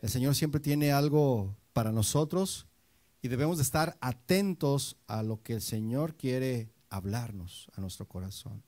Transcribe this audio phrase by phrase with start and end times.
[0.00, 2.66] El Señor siempre tiene algo para nosotros
[3.22, 8.62] y debemos de estar atentos a lo que el Señor quiere hablarnos a nuestro corazón.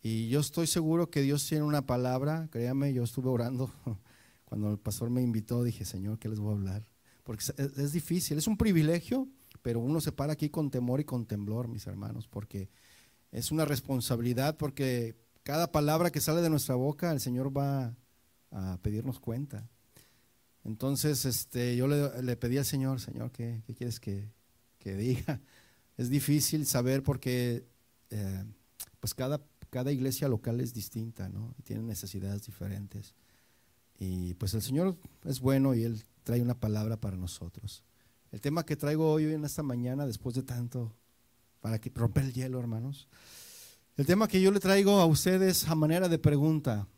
[0.00, 3.72] Y yo estoy seguro que Dios tiene una palabra, créame, yo estuve orando
[4.44, 6.86] cuando el pastor me invitó, dije, Señor, ¿qué les voy a hablar?
[7.24, 9.26] Porque es, difícil, es un privilegio,
[9.62, 12.68] pero uno se para aquí con temor y con temblor, mis hermanos, porque
[13.32, 17.96] es una responsabilidad, porque cada palabra que sale de nuestra boca, el Señor va
[18.50, 19.68] a pedirnos cuenta.
[20.64, 24.30] Entonces, este, yo le, pedí al Señor, Señor, ¿qué, quieres que,
[24.84, 25.40] diga?
[25.96, 27.64] Es difícil saber porque
[28.10, 28.44] eh,
[28.98, 29.40] pues cada,
[29.70, 31.54] cada iglesia local es distinta, ¿no?
[31.62, 33.14] Tiene necesidades diferentes.
[33.96, 37.84] Y pues el Señor es bueno y Él trae una palabra para nosotros.
[38.32, 40.92] El tema que traigo hoy en esta mañana, después de tanto,
[41.60, 43.06] para que romper el hielo, hermanos.
[43.96, 46.88] El tema que yo le traigo a ustedes a manera de pregunta,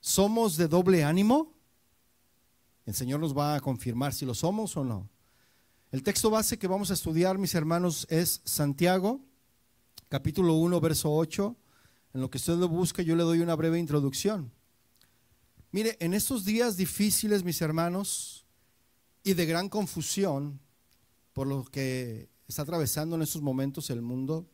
[0.00, 1.53] ¿somos de doble ánimo?
[2.86, 5.08] El Señor nos va a confirmar si lo somos o no.
[5.90, 9.20] El texto base que vamos a estudiar, mis hermanos, es Santiago,
[10.08, 11.56] capítulo 1, verso 8.
[12.14, 14.52] En lo que usted lo busca, yo le doy una breve introducción.
[15.70, 18.44] Mire, en estos días difíciles, mis hermanos,
[19.22, 20.60] y de gran confusión
[21.32, 24.48] por lo que está atravesando en estos momentos el mundo,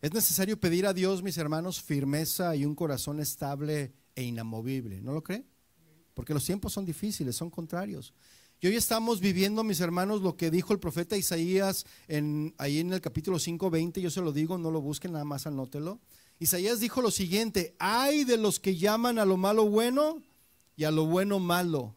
[0.00, 5.00] es necesario pedir a Dios, mis hermanos, firmeza y un corazón estable e inamovible.
[5.00, 5.44] ¿No lo cree?
[6.16, 8.14] Porque los tiempos son difíciles, son contrarios.
[8.58, 12.94] Y hoy estamos viviendo, mis hermanos, lo que dijo el profeta Isaías en, ahí en
[12.94, 16.00] el capítulo 5, 20, yo se lo digo, no lo busquen, nada más anótelo.
[16.38, 20.22] Isaías dijo lo siguiente, hay de los que llaman a lo malo bueno
[20.74, 21.94] y a lo bueno malo,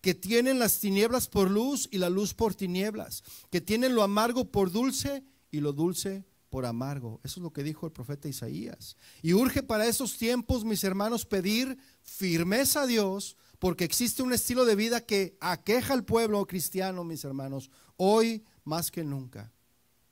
[0.00, 4.50] que tienen las tinieblas por luz y la luz por tinieblas, que tienen lo amargo
[4.50, 7.20] por dulce y lo dulce por amargo.
[7.22, 8.96] Eso es lo que dijo el profeta Isaías.
[9.22, 14.64] Y urge para esos tiempos, mis hermanos, pedir firmeza a Dios porque existe un estilo
[14.64, 19.52] de vida que aqueja al pueblo cristiano, mis hermanos, hoy más que nunca.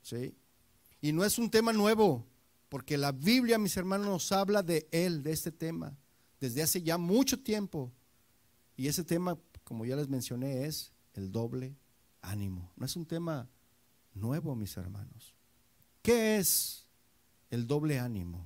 [0.03, 0.37] ¿sí?
[1.01, 2.27] Y no es un tema nuevo,
[2.69, 5.97] porque la Biblia, mis hermanos, nos habla de él, de este tema,
[6.39, 7.91] desde hace ya mucho tiempo.
[8.77, 11.75] Y ese tema, como ya les mencioné, es el doble
[12.21, 12.71] ánimo.
[12.75, 13.49] No es un tema
[14.13, 15.33] nuevo, mis hermanos.
[16.03, 16.87] ¿Qué es
[17.49, 18.45] el doble ánimo?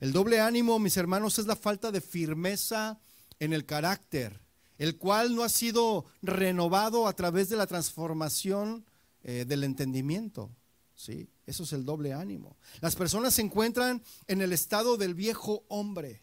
[0.00, 2.98] El doble ánimo, mis hermanos, es la falta de firmeza
[3.40, 4.40] en el carácter,
[4.78, 8.84] el cual no ha sido renovado a través de la transformación
[9.22, 10.50] eh, del entendimiento.
[10.94, 11.28] ¿sí?
[11.46, 12.56] Eso es el doble ánimo.
[12.80, 16.22] Las personas se encuentran en el estado del viejo hombre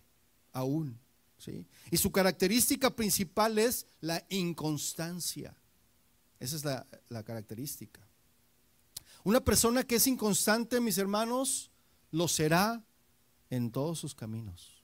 [0.54, 1.00] aún.
[1.38, 1.68] ¿sí?
[1.92, 5.56] Y su característica principal es la inconstancia.
[6.40, 8.02] Esa es la, la característica.
[9.24, 11.72] Una persona que es inconstante, mis hermanos,
[12.12, 12.84] lo será
[13.50, 14.84] en todos sus caminos.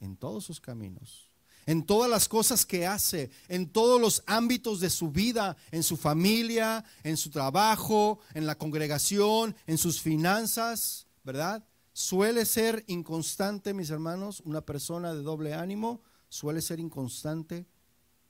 [0.00, 1.25] En todos sus caminos
[1.66, 5.96] en todas las cosas que hace, en todos los ámbitos de su vida, en su
[5.96, 11.66] familia, en su trabajo, en la congregación, en sus finanzas, ¿verdad?
[11.92, 17.66] Suele ser inconstante, mis hermanos, una persona de doble ánimo suele ser inconstante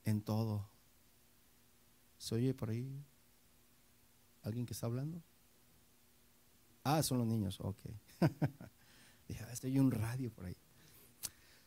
[0.03, 0.67] en todo.
[2.17, 2.89] ¿Se oye por ahí?
[4.41, 5.21] ¿Alguien que está hablando?
[6.83, 7.77] Ah, son los niños, ok.
[9.27, 10.55] Dije, ah, estoy un radio por ahí.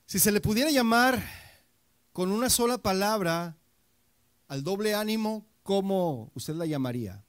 [0.06, 1.22] Si se le pudiera llamar
[2.12, 3.56] con una sola palabra
[4.48, 7.24] al doble ánimo, ¿cómo usted la llamaría?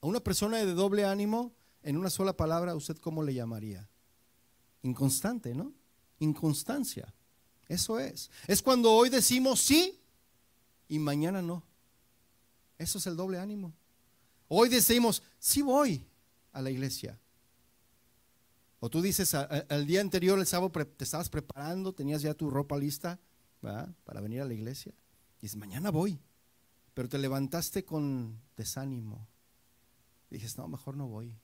[0.00, 3.88] A una persona de doble ánimo, en una sola palabra, ¿usted cómo le llamaría?
[4.82, 5.72] Inconstante, ¿no?
[6.18, 7.12] Inconstancia.
[7.68, 8.30] Eso es.
[8.46, 10.00] Es cuando hoy decimos sí
[10.88, 11.62] y mañana no.
[12.78, 13.74] Eso es el doble ánimo.
[14.48, 16.04] Hoy decimos, sí voy
[16.52, 17.18] a la iglesia,
[18.80, 22.78] o tú dices, al día anterior, el sábado, te estabas preparando, tenías ya tu ropa
[22.78, 23.20] lista
[23.60, 24.94] para venir a la iglesia.
[25.38, 26.18] Y dices, mañana voy.
[26.94, 29.28] Pero te levantaste con desánimo.
[30.30, 31.36] Y dices, no, mejor no voy.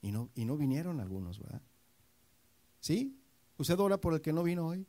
[0.00, 1.60] Y no, y no vinieron algunos, ¿verdad?
[2.80, 3.18] ¿Sí?
[3.58, 4.86] ¿Usted ora por el que no vino hoy?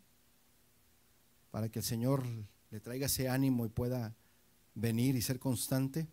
[1.52, 2.24] Para que el Señor
[2.72, 4.16] le traiga ese ánimo y pueda
[4.74, 6.08] venir y ser constante.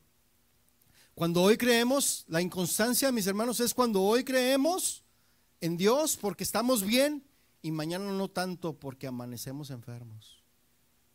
[1.14, 5.04] Cuando hoy creemos, la inconstancia, mis hermanos, es cuando hoy creemos
[5.62, 7.24] en Dios porque estamos bien
[7.62, 10.42] y mañana no tanto porque amanecemos enfermos.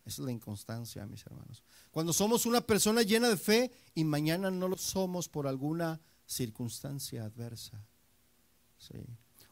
[0.05, 1.63] Esa es la inconstancia, mis hermanos.
[1.91, 7.25] Cuando somos una persona llena de fe y mañana no lo somos por alguna circunstancia
[7.25, 7.85] adversa.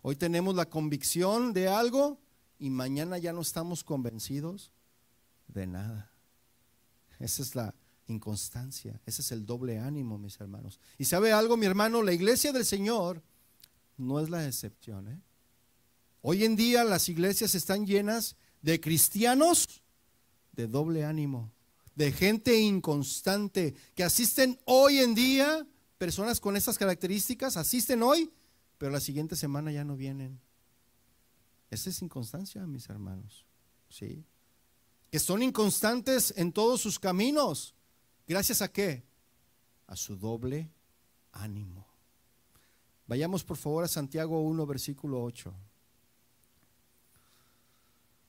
[0.02, 2.22] Hoy tenemos la convicción de algo
[2.58, 4.72] y mañana ya no estamos convencidos
[5.48, 6.10] de nada.
[7.20, 7.76] Esa es la
[8.08, 10.80] inconstancia, ese es el doble ánimo, mis hermanos.
[10.98, 13.22] Y sabe algo, mi hermano, la iglesia del Señor
[13.98, 15.08] no es la excepción.
[15.08, 15.22] ¿eh?
[16.22, 19.84] Hoy en día las iglesias están llenas de cristianos
[20.54, 21.52] de doble ánimo,
[21.96, 28.32] de gente inconstante, que asisten hoy en día, personas con estas características, asisten hoy,
[28.78, 30.40] pero la siguiente semana ya no vienen.
[31.70, 33.46] Esa es inconstancia, mis hermanos.
[33.90, 34.26] ¿Sí?
[35.12, 37.76] Que son inconstantes en todos sus caminos.
[38.28, 39.04] ¿Gracias a qué?
[39.88, 40.72] A su doble
[41.32, 41.95] ánimo.
[43.08, 45.54] Vayamos por favor a Santiago 1, versículo 8.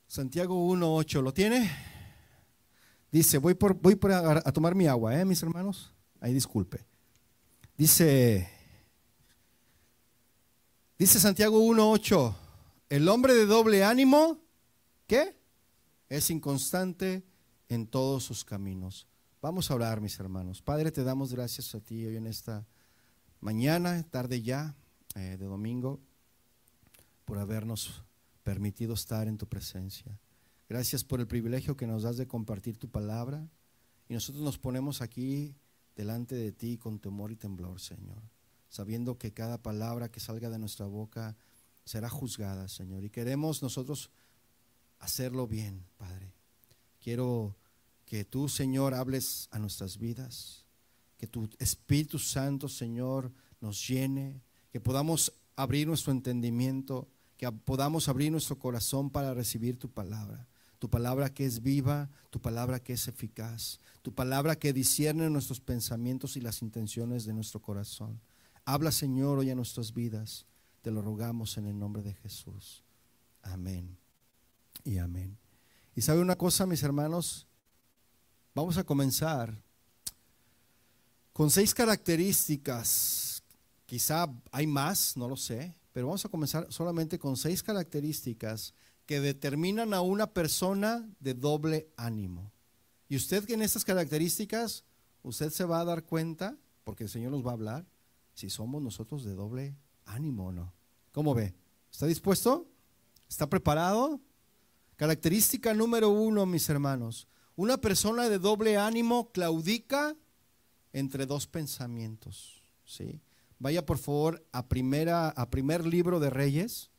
[0.06, 1.22] Santiago 1, 8.
[1.22, 1.70] ¿Lo tiene?
[3.10, 5.94] Dice, voy, por, voy por a, tomar mi agua, ¿eh, mis hermanos?
[6.20, 6.84] Ahí disculpe.
[7.78, 8.48] Dice,
[10.98, 12.36] dice Santiago 1, 8.
[12.90, 14.38] El hombre de doble ánimo,
[15.06, 15.36] ¿qué?
[16.08, 17.24] Es inconstante
[17.68, 19.06] en todos sus caminos.
[19.40, 20.60] Vamos a orar, mis hermanos.
[20.60, 22.66] Padre, te damos gracias a ti hoy en esta
[23.40, 24.76] mañana, tarde ya,
[25.14, 26.00] eh, de domingo,
[27.24, 28.04] por habernos
[28.42, 30.18] permitido estar en tu presencia.
[30.68, 33.48] Gracias por el privilegio que nos das de compartir tu palabra.
[34.08, 35.56] Y nosotros nos ponemos aquí
[35.96, 38.22] delante de ti con temor y temblor, Señor,
[38.68, 41.36] sabiendo que cada palabra que salga de nuestra boca
[41.84, 43.04] será juzgada, Señor.
[43.04, 44.10] Y queremos nosotros
[44.98, 46.32] hacerlo bien, Padre.
[47.00, 47.56] Quiero
[48.04, 50.65] que tú, Señor, hables a nuestras vidas,
[51.16, 58.30] que tu Espíritu Santo, Señor, nos llene, que podamos abrir nuestro entendimiento, que podamos abrir
[58.30, 60.46] nuestro corazón para recibir tu palabra.
[60.78, 65.58] Tu palabra que es viva, tu palabra que es eficaz, tu palabra que discierne nuestros
[65.58, 68.20] pensamientos y las intenciones de nuestro corazón.
[68.66, 70.44] Habla, Señor, hoy a nuestras vidas.
[70.82, 72.84] Te lo rogamos en el nombre de Jesús.
[73.42, 73.96] Amén
[74.84, 75.38] y amén.
[75.94, 77.46] Y sabe una cosa, mis hermanos,
[78.54, 79.62] vamos a comenzar
[81.36, 83.42] con seis características.
[83.84, 88.72] Quizá hay más, no lo sé, pero vamos a comenzar solamente con seis características
[89.04, 92.50] que determinan a una persona de doble ánimo.
[93.06, 94.84] Y usted que en estas características,
[95.22, 97.84] usted se va a dar cuenta, porque el Señor nos va a hablar,
[98.32, 100.72] si somos nosotros de doble ánimo o no.
[101.12, 101.54] ¿Cómo ve?
[101.92, 102.66] ¿Está dispuesto?
[103.28, 104.22] ¿Está preparado?
[104.96, 107.28] Característica número uno, mis hermanos.
[107.56, 110.16] Una persona de doble ánimo claudica
[110.96, 112.62] entre dos pensamientos.
[112.86, 113.20] ¿sí?
[113.58, 116.90] Vaya por favor a, primera, a primer libro de Reyes,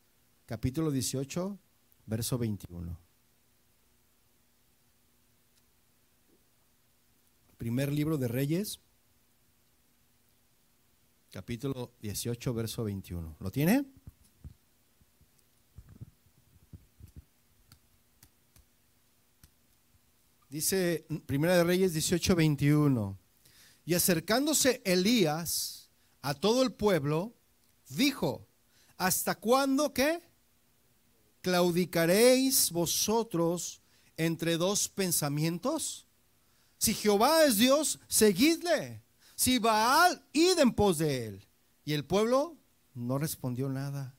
[0.46, 1.58] capítulo 18,
[2.06, 2.96] verso 21.
[7.58, 8.80] Primer libro de Reyes,
[11.32, 13.36] capítulo 18, verso 21.
[13.40, 13.84] ¿Lo tiene?
[20.50, 23.27] Dice Primera de Reyes 18, 21.
[23.88, 25.90] Y acercándose Elías
[26.22, 27.34] a todo el pueblo,
[27.88, 28.46] dijo,
[28.98, 30.22] ¿hasta cuándo qué?
[31.40, 33.80] ¿Claudicaréis vosotros
[34.18, 36.06] entre dos pensamientos?
[36.78, 39.02] Si Jehová es Dios, seguidle.
[39.36, 41.48] Si Baal, id en pos de él.
[41.86, 42.58] Y el pueblo
[42.94, 44.14] no respondió nada.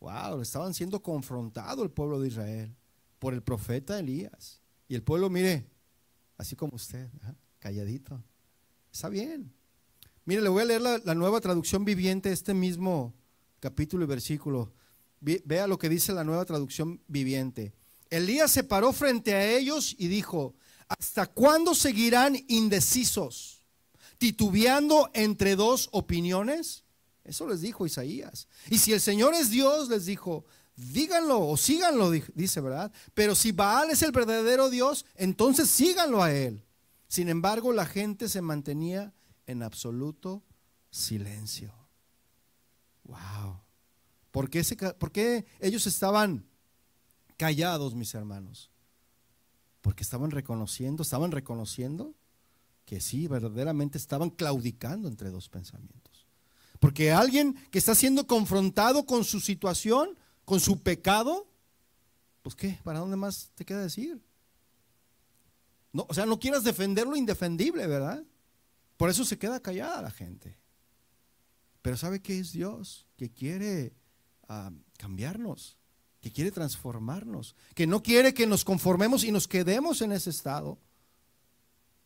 [0.00, 2.76] Wow, estaban siendo confrontado el pueblo de Israel
[3.18, 4.60] por el profeta Elías.
[4.86, 5.66] Y el pueblo, mire,
[6.36, 7.08] así como usted,
[7.58, 8.22] calladito.
[8.92, 9.52] Está bien.
[10.24, 13.14] Mire, le voy a leer la, nueva traducción viviente, este mismo
[13.60, 14.72] capítulo y versículo.
[15.20, 17.72] Vea lo que dice la nueva traducción viviente.
[18.10, 20.54] Elías se paró frente a ellos y dijo,
[20.86, 23.64] ¿hasta cuándo seguirán indecisos,
[24.18, 26.84] titubeando entre dos opiniones?
[27.24, 28.48] Eso les dijo Isaías.
[28.70, 30.44] Y si el Señor es Dios, les dijo,
[30.76, 32.92] díganlo o síganlo, dice, ¿verdad?
[33.14, 36.62] Pero si Baal es el verdadero Dios, entonces síganlo a él.
[37.08, 39.14] Sin embargo, la gente se mantenía
[39.46, 40.44] en absoluto
[40.90, 41.74] silencio.
[43.04, 43.60] Wow.
[44.30, 44.62] ¿Por qué,
[44.98, 46.46] ¿Por qué ellos estaban
[47.38, 48.70] callados, mis hermanos?
[49.80, 52.14] Porque estaban reconociendo, estaban reconociendo
[52.84, 56.26] que sí, verdaderamente estaban claudicando entre dos pensamientos.
[56.78, 61.48] Porque alguien que está siendo confrontado con su situación, con su pecado,
[62.42, 64.22] pues qué, ¿para dónde más te queda decir?
[65.92, 68.24] No, o sea, no quieras defender lo indefendible, ¿verdad?
[68.96, 70.58] Por eso se queda callada la gente.
[71.82, 73.06] Pero ¿sabe qué es Dios?
[73.16, 73.94] Que quiere
[74.48, 75.78] ah, cambiarnos,
[76.20, 80.78] que quiere transformarnos, que no quiere que nos conformemos y nos quedemos en ese estado,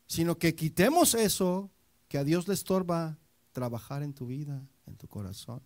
[0.06, 1.70] sino que quitemos eso
[2.08, 3.18] que a Dios le estorba
[3.52, 5.62] trabajar en tu vida, en tu corazón.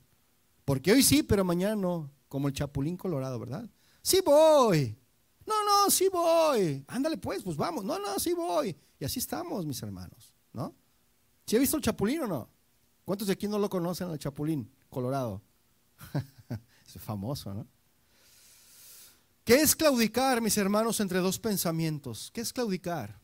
[0.64, 3.68] Porque hoy sí, pero mañana no como el chapulín colorado, ¿verdad?
[4.02, 4.96] Sí voy.
[5.90, 6.84] Sí voy.
[6.88, 7.84] Ándale pues, pues vamos.
[7.84, 8.76] No, no, sí voy.
[8.98, 10.74] Y así estamos, mis hermanos, ¿no?
[11.46, 12.48] ¿Sí ha visto el chapulín o no?
[13.04, 15.42] ¿Cuántos de aquí no lo conocen el chapulín colorado?
[16.94, 17.66] es famoso, ¿no?
[19.44, 22.30] ¿Qué es claudicar, mis hermanos, entre dos pensamientos?
[22.34, 23.20] ¿Qué es claudicar?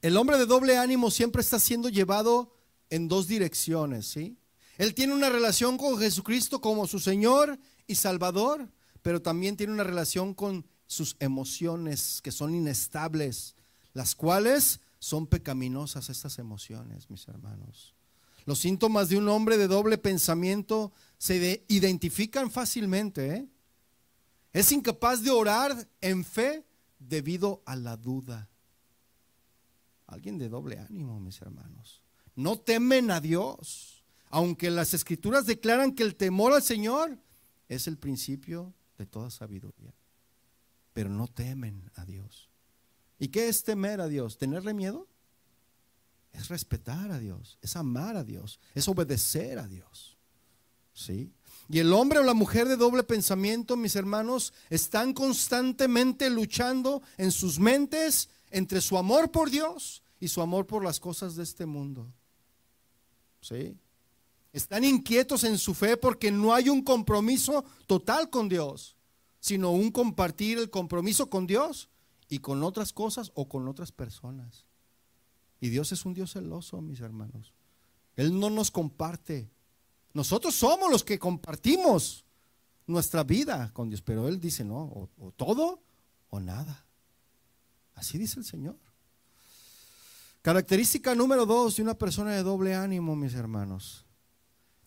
[0.00, 2.54] El hombre de doble ánimo siempre está siendo llevado
[2.88, 4.38] en dos direcciones, ¿sí?
[4.78, 8.68] Él tiene una relación con Jesucristo como su Señor y Salvador,
[9.02, 13.54] pero también tiene una relación con sus emociones que son inestables,
[13.92, 17.94] las cuales son pecaminosas estas emociones, mis hermanos.
[18.46, 23.34] Los síntomas de un hombre de doble pensamiento se identifican fácilmente.
[23.34, 23.48] ¿eh?
[24.52, 26.64] Es incapaz de orar en fe
[26.98, 28.48] debido a la duda.
[30.06, 32.02] Alguien de doble ánimo, mis hermanos.
[32.36, 37.18] No temen a Dios, aunque las escrituras declaran que el temor al Señor
[37.68, 39.94] es el principio de toda sabiduría.
[40.94, 42.48] Pero no temen a Dios.
[43.18, 44.38] ¿Y qué es temer a Dios?
[44.38, 45.06] ¿Tenerle miedo?
[46.32, 50.16] Es respetar a Dios, es amar a Dios, es obedecer a Dios.
[50.92, 51.32] ¿Sí?
[51.68, 57.32] Y el hombre o la mujer de doble pensamiento, mis hermanos, están constantemente luchando en
[57.32, 61.66] sus mentes entre su amor por Dios y su amor por las cosas de este
[61.66, 62.12] mundo.
[63.40, 63.76] ¿Sí?
[64.52, 68.93] Están inquietos en su fe porque no hay un compromiso total con Dios,
[69.44, 71.90] sino un compartir el compromiso con Dios
[72.30, 74.64] y con otras cosas o con otras personas.
[75.60, 77.52] Y Dios es un Dios celoso, mis hermanos.
[78.16, 79.50] Él no nos comparte
[80.14, 82.24] nosotros somos los que compartimos
[82.86, 85.82] nuestra vida con Dios, pero Él dice, no, o, todo
[86.30, 86.86] o nada.
[87.96, 88.78] Así dice el Señor.
[90.40, 94.04] Característica número dos de una persona de doble ánimo, mis hermanos.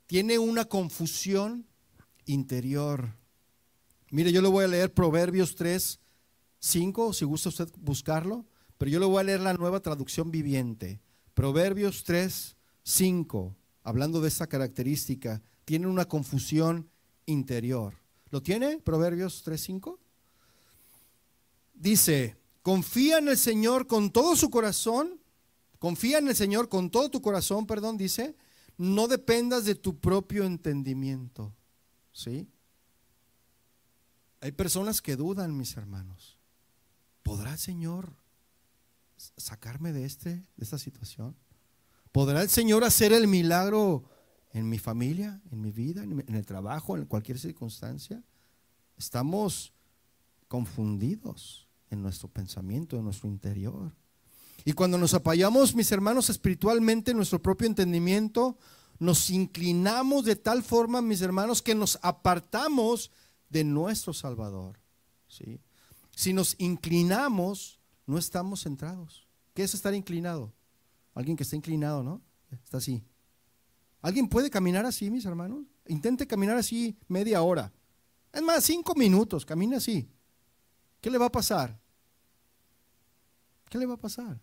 [0.05, 1.67] Tiene una confusión
[2.25, 3.13] interior.
[4.11, 5.99] Mire, yo le voy a leer Proverbios 3,
[6.59, 8.45] 5, si gusta usted buscarlo,
[8.77, 11.01] pero yo le voy a leer la nueva traducción viviente.
[11.33, 13.55] Proverbios 3, 5
[13.87, 16.89] hablando de esta característica, tienen una confusión
[17.25, 17.93] interior.
[18.31, 19.97] ¿Lo tiene Proverbios 3.5?
[21.73, 25.21] Dice, confía en el Señor con todo su corazón,
[25.79, 28.35] confía en el Señor con todo tu corazón, perdón, dice,
[28.77, 31.55] no dependas de tu propio entendimiento.
[32.11, 32.45] ¿Sí?
[34.41, 36.37] Hay personas que dudan, mis hermanos.
[37.23, 38.13] ¿Podrá el Señor
[39.35, 41.35] sacarme de, este, de esta situación?
[42.11, 44.09] ¿Podrá el Señor hacer el milagro
[44.51, 48.23] en mi familia, en mi vida, en el trabajo, en cualquier circunstancia?
[48.97, 49.73] Estamos
[50.47, 53.93] confundidos en nuestro pensamiento, en nuestro interior.
[54.65, 58.57] Y cuando nos apoyamos, mis hermanos, espiritualmente en nuestro propio entendimiento,
[58.99, 63.11] nos inclinamos de tal forma, mis hermanos, que nos apartamos
[63.49, 64.79] de nuestro Salvador.
[65.27, 65.59] ¿sí?
[66.15, 69.27] Si nos inclinamos, no estamos centrados.
[69.53, 70.53] ¿Qué es estar inclinado?
[71.13, 72.21] Alguien que está inclinado, ¿no?
[72.51, 73.03] Está así.
[74.01, 75.65] ¿Alguien puede caminar así, mis hermanos?
[75.87, 77.73] Intente caminar así media hora.
[78.31, 80.09] Es más, cinco minutos, camina así.
[81.01, 81.79] ¿Qué le va a pasar?
[83.69, 84.39] ¿Qué le va a pasar?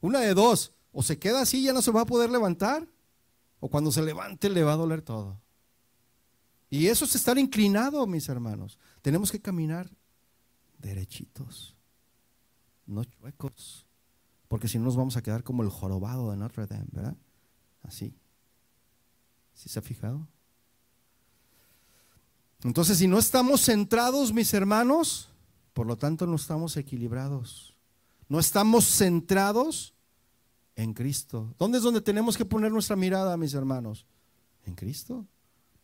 [0.00, 2.86] Una de dos, o se queda así y ya no se va a poder levantar,
[3.60, 5.40] o cuando se levante le va a doler todo.
[6.74, 8.78] Y eso es estar inclinado, mis hermanos.
[9.00, 9.88] Tenemos que caminar
[10.78, 11.76] derechitos,
[12.86, 13.86] no chuecos
[14.54, 17.16] porque si no nos vamos a quedar como el jorobado de Notre Dame, ¿verdad?
[17.82, 18.14] Así.
[19.52, 20.28] ¿Sí se ha fijado?
[22.62, 25.28] Entonces, si no estamos centrados, mis hermanos,
[25.72, 27.76] por lo tanto no estamos equilibrados.
[28.28, 29.92] No estamos centrados
[30.76, 31.52] en Cristo.
[31.58, 34.06] ¿Dónde es donde tenemos que poner nuestra mirada, mis hermanos?
[34.66, 35.26] En Cristo.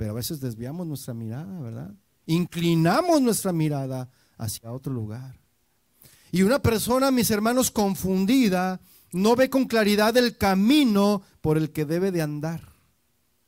[0.00, 1.95] Pero a veces desviamos nuestra mirada, ¿verdad?
[2.25, 5.38] Inclinamos nuestra mirada hacia otro lugar.
[6.33, 8.80] Y una persona, mis hermanos, confundida,
[9.12, 12.73] no ve con claridad el camino por el que debe de andar.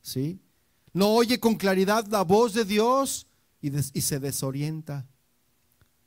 [0.03, 0.43] ¿Sí?
[0.93, 3.25] No oye con claridad la voz de Dios
[3.59, 5.07] y, se desorienta.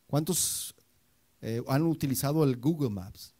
[0.07, 0.76] ¿Cuántos
[1.41, 3.35] eh, han utilizado el Google Maps?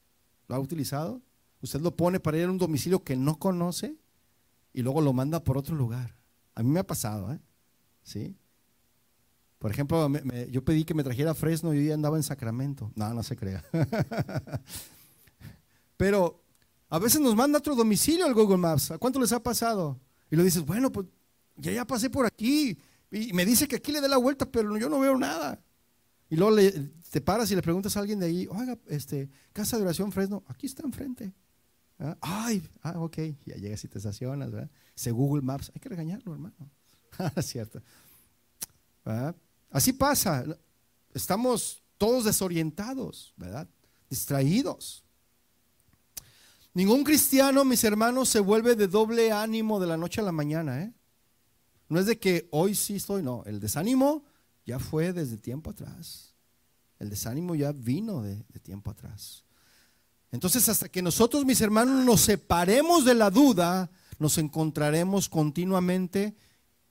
[0.49, 1.23] ¿Lo ha utilizado?
[1.63, 3.97] Usted lo pone para ir a un domicilio que no conoce
[4.73, 6.16] y luego lo manda por otro lugar.
[6.57, 7.39] A mí me ha pasado, ¿eh?
[8.03, 8.35] ¿Sí?
[9.59, 10.11] Por ejemplo,
[10.51, 12.91] yo pedí que me trajera Fresno y hoy andaba en Sacramento.
[12.95, 13.65] No, no se crea.
[15.97, 16.43] Pero
[16.89, 18.91] a veces nos manda otro domicilio el Google Maps.
[18.91, 19.99] ¿A cuánto les ha pasado?
[20.31, 21.07] Y lo dices, bueno, pues
[21.57, 22.77] ya, ya pasé por aquí.
[23.11, 25.63] Y me dice que aquí le dé la vuelta, pero yo no veo nada.
[26.29, 26.57] Y luego
[27.11, 30.43] te paras y le preguntas a alguien de ahí, oiga, este, casa de oración Fresno,
[30.49, 31.33] aquí está enfrente.
[31.99, 32.17] ¿Ah?
[32.21, 34.71] Ay, ah, ok, ya llegas y te estacionas, ¿verdad?
[34.95, 36.71] Ese Google Maps, hay que regañarlo, hermano.
[37.43, 37.83] Cierto.
[39.05, 39.37] ¿verdad?
[39.71, 40.45] Así pasa.
[41.15, 43.69] Estamos todos desorientados, ¿verdad?
[44.11, 45.05] Distraídos.
[46.75, 50.83] Ningún cristiano, mis hermanos, se vuelve de doble ánimo de la noche a la mañana.
[50.83, 50.93] ¿eh?
[51.89, 53.43] No es de que hoy sí estoy, no.
[53.45, 54.25] El desánimo
[54.67, 56.35] ya fue desde tiempo atrás.
[56.99, 59.46] El desánimo ya vino de tiempo atrás.
[60.37, 66.37] Entonces, hasta que nosotros, mis hermanos, nos separemos de la duda, nos encontraremos continuamente,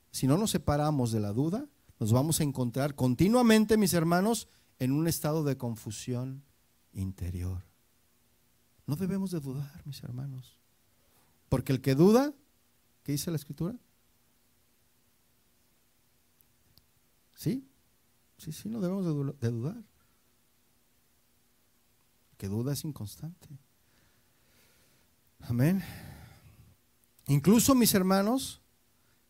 [0.09, 1.67] si no nos separamos de la duda,
[1.99, 4.47] nos vamos a encontrar continuamente, mis hermanos,
[4.79, 6.43] en un estado de confusión
[6.91, 7.61] interior.
[8.87, 10.57] No debemos de dudar, mis hermanos.
[11.47, 12.33] Porque el que duda,
[13.03, 13.75] ¿qué dice la escritura?
[17.35, 17.69] Sí,
[18.39, 19.83] sí, sí, no debemos de dudar.
[22.37, 23.47] Que duda es inconstante.
[25.39, 25.83] Amén.
[27.27, 28.61] Incluso, mis hermanos,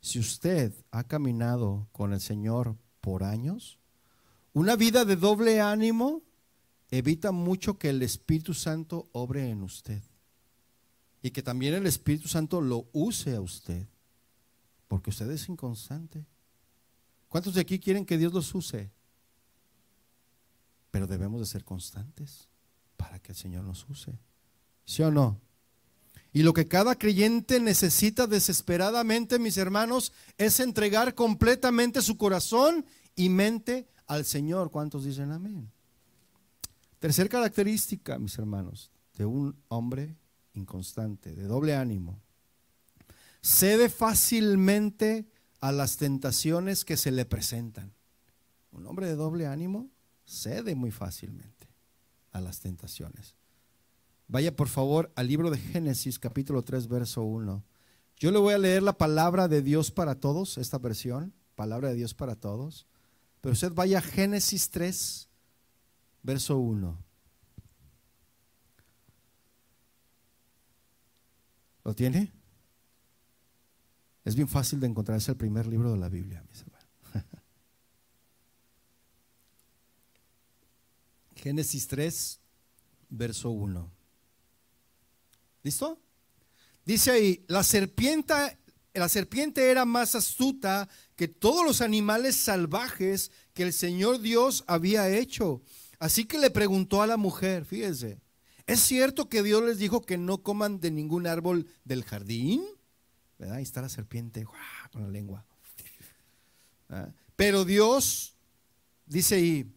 [0.02, 3.80] si usted ha caminado con el Señor por años,
[4.54, 6.22] una vida de doble ánimo
[6.90, 10.02] evita mucho que el Espíritu Santo obre en usted.
[11.22, 13.88] Y que también el Espíritu Santo lo use a usted.
[14.88, 16.26] Porque usted es inconstante.
[17.28, 18.92] ¿Cuántos de aquí quieren que Dios los use?
[20.92, 22.48] Pero debemos de ser constantes
[23.06, 24.18] para que el Señor nos use.
[24.84, 25.40] ¿Sí o no?
[26.34, 32.84] Y lo que cada creyente necesita desesperadamente, mis hermanos, es entregar completamente su corazón
[33.16, 34.72] y mente al Señor.
[34.72, 35.72] ¿Cuántos dicen amén?
[36.98, 40.16] Tercer característica, mis hermanos, de un hombre
[40.56, 42.20] inconstante, de doble ánimo.
[43.44, 45.28] Cede fácilmente
[45.60, 47.94] a las tentaciones que se le presentan.
[48.72, 49.92] Un hombre de doble ánimo
[50.26, 51.56] cede muy fácilmente
[52.36, 53.38] a las tentaciones.
[54.28, 57.64] Vaya por favor al libro de Génesis capítulo 3 verso 1.
[58.18, 61.96] Yo le voy a leer la palabra de Dios para todos, esta versión, palabra de
[61.96, 62.88] Dios para todos.
[63.40, 65.30] Pero usted vaya a Génesis 3
[66.24, 66.98] verso 1.
[71.86, 72.34] ¿Lo tiene?
[74.26, 76.75] Es bien fácil de encontrar, es el primer libro de la Biblia, mis hermanos.
[81.46, 82.40] Génesis 3,
[83.08, 83.92] verso 1.
[85.62, 86.02] ¿Listo?
[86.84, 88.34] Dice ahí, la serpiente,
[88.96, 95.08] la serpiente era más astuta que todos los animales salvajes que el Señor Dios había
[95.08, 95.62] hecho.
[96.00, 98.20] Así que le preguntó a la mujer, fíjese,
[98.66, 102.66] ¿es cierto que Dios les dijo que no coman de ningún árbol del jardín?
[103.52, 104.48] Ahí está la serpiente
[104.92, 105.46] con la lengua.
[106.90, 107.10] ¿Ah?
[107.36, 108.34] Pero Dios,
[109.06, 109.75] dice ahí,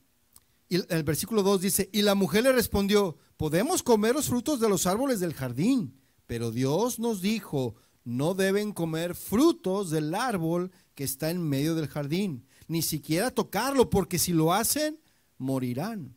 [0.69, 4.69] y el versículo 2 dice, y la mujer le respondió, podemos comer los frutos de
[4.69, 11.05] los árboles del jardín, pero Dios nos dijo, no deben comer frutos del árbol que
[11.05, 15.01] está en medio del jardín, ni siquiera tocarlo, porque si lo hacen,
[15.39, 16.17] morirán.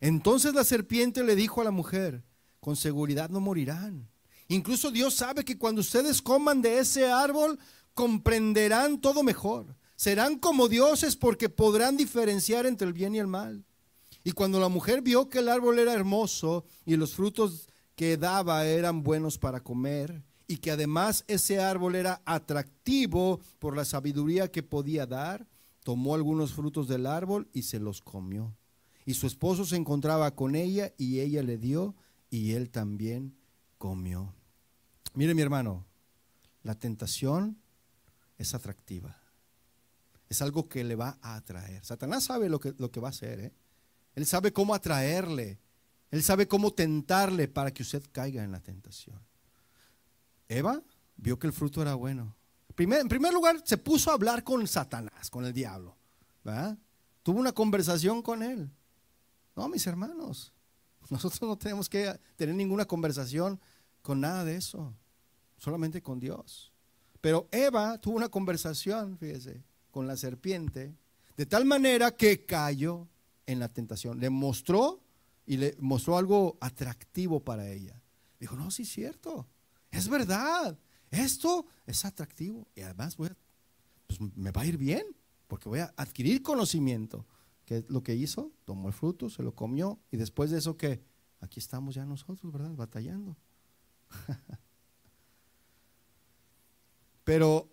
[0.00, 2.22] Entonces la serpiente le dijo a la mujer,
[2.60, 4.10] con seguridad no morirán.
[4.48, 7.58] Incluso Dios sabe que cuando ustedes coman de ese árbol,
[7.94, 9.76] comprenderán todo mejor.
[9.96, 13.64] Serán como dioses porque podrán diferenciar entre el bien y el mal.
[14.24, 18.66] Y cuando la mujer vio que el árbol era hermoso y los frutos que daba
[18.66, 24.64] eran buenos para comer, y que además ese árbol era atractivo por la sabiduría que
[24.64, 25.46] podía dar,
[25.84, 28.56] tomó algunos frutos del árbol y se los comió.
[29.06, 31.94] Y su esposo se encontraba con ella y ella le dio
[32.30, 33.36] y él también
[33.78, 34.34] comió.
[35.14, 35.86] Mire mi hermano,
[36.64, 37.56] la tentación
[38.36, 39.22] es atractiva.
[40.28, 41.84] Es algo que le va a atraer.
[41.84, 43.38] Satanás sabe lo que, lo que va a hacer.
[43.38, 43.52] ¿eh?
[44.14, 45.58] Él sabe cómo atraerle.
[46.10, 49.20] Él sabe cómo tentarle para que usted caiga en la tentación.
[50.48, 50.82] Eva
[51.16, 52.34] vio que el fruto era bueno.
[52.76, 55.96] en primer lugar, se puso a hablar con Satanás, con el diablo.
[57.22, 58.70] Tuvo una conversación con él.
[59.54, 60.52] No, mis hermanos,
[61.08, 63.60] nosotros no tenemos que tener ninguna conversación
[64.02, 64.94] con nada de eso,
[65.58, 66.72] solamente con Dios.
[67.20, 70.94] Pero Eva tuvo una conversación, fíjese, con la serpiente,
[71.36, 73.06] de tal manera que cayó
[73.50, 74.20] en la tentación.
[74.20, 75.02] Le mostró
[75.46, 78.00] y le mostró algo atractivo para ella.
[78.38, 79.46] Dijo, no, sí es cierto,
[79.90, 80.78] es verdad,
[81.10, 83.30] esto es atractivo y además voy
[84.06, 85.04] pues, me va a ir bien
[85.46, 87.26] porque voy a adquirir conocimiento.
[87.64, 88.52] ¿Qué lo que hizo?
[88.64, 91.02] Tomó el fruto, se lo comió y después de eso que
[91.40, 92.74] aquí estamos ya nosotros, ¿verdad?
[92.74, 93.36] Batallando.
[97.24, 97.68] Pero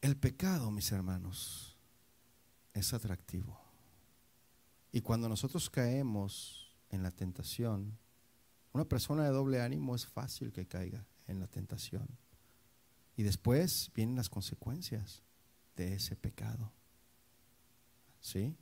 [0.00, 1.76] el pecado, mis hermanos,
[2.74, 3.63] es atractivo.
[4.94, 7.98] Y cuando nosotros caemos en la tentación,
[8.72, 12.06] una persona de doble ánimo es fácil que caiga en la tentación.
[13.16, 15.24] Y después vienen las consecuencias
[15.74, 16.70] de ese pecado.
[18.20, 18.54] ¿Sí?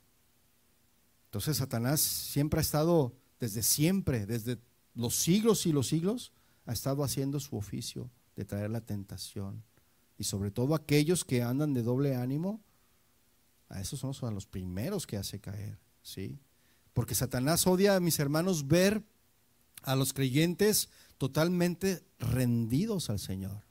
[1.25, 4.57] Entonces Satanás siempre ha estado, desde siempre, desde
[4.95, 6.33] los siglos y los siglos,
[6.65, 9.63] ha estado haciendo su oficio de traer la tentación.
[10.17, 12.63] Y sobre todo aquellos que andan de doble ánimo,
[13.69, 16.37] A esos son los, primeros que hace caer, ¿sí?
[16.93, 19.03] Porque Satanás odia a mis hermanos ver
[19.81, 23.63] a los creyentes totalmente rendidos al Señor,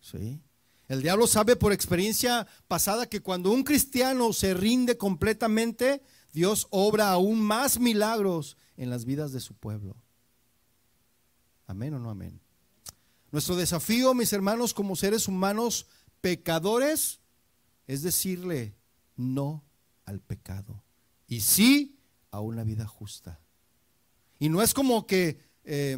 [0.00, 0.40] ¿sí?
[0.88, 6.02] El diablo sabe por experiencia pasada que cuando un cristiano se rinde completamente,
[6.32, 9.96] Dios obra aún más milagros en las vidas de su pueblo.
[11.66, 12.40] Amén o no amén.
[13.30, 15.86] Nuestro desafío, mis hermanos, como seres humanos
[16.20, 17.20] pecadores,
[17.86, 18.74] es decirle
[19.14, 19.62] no
[20.04, 20.82] al pecado
[21.30, 21.96] y sí
[22.32, 23.40] a una vida justa.
[24.40, 25.96] Y no es como que, eh,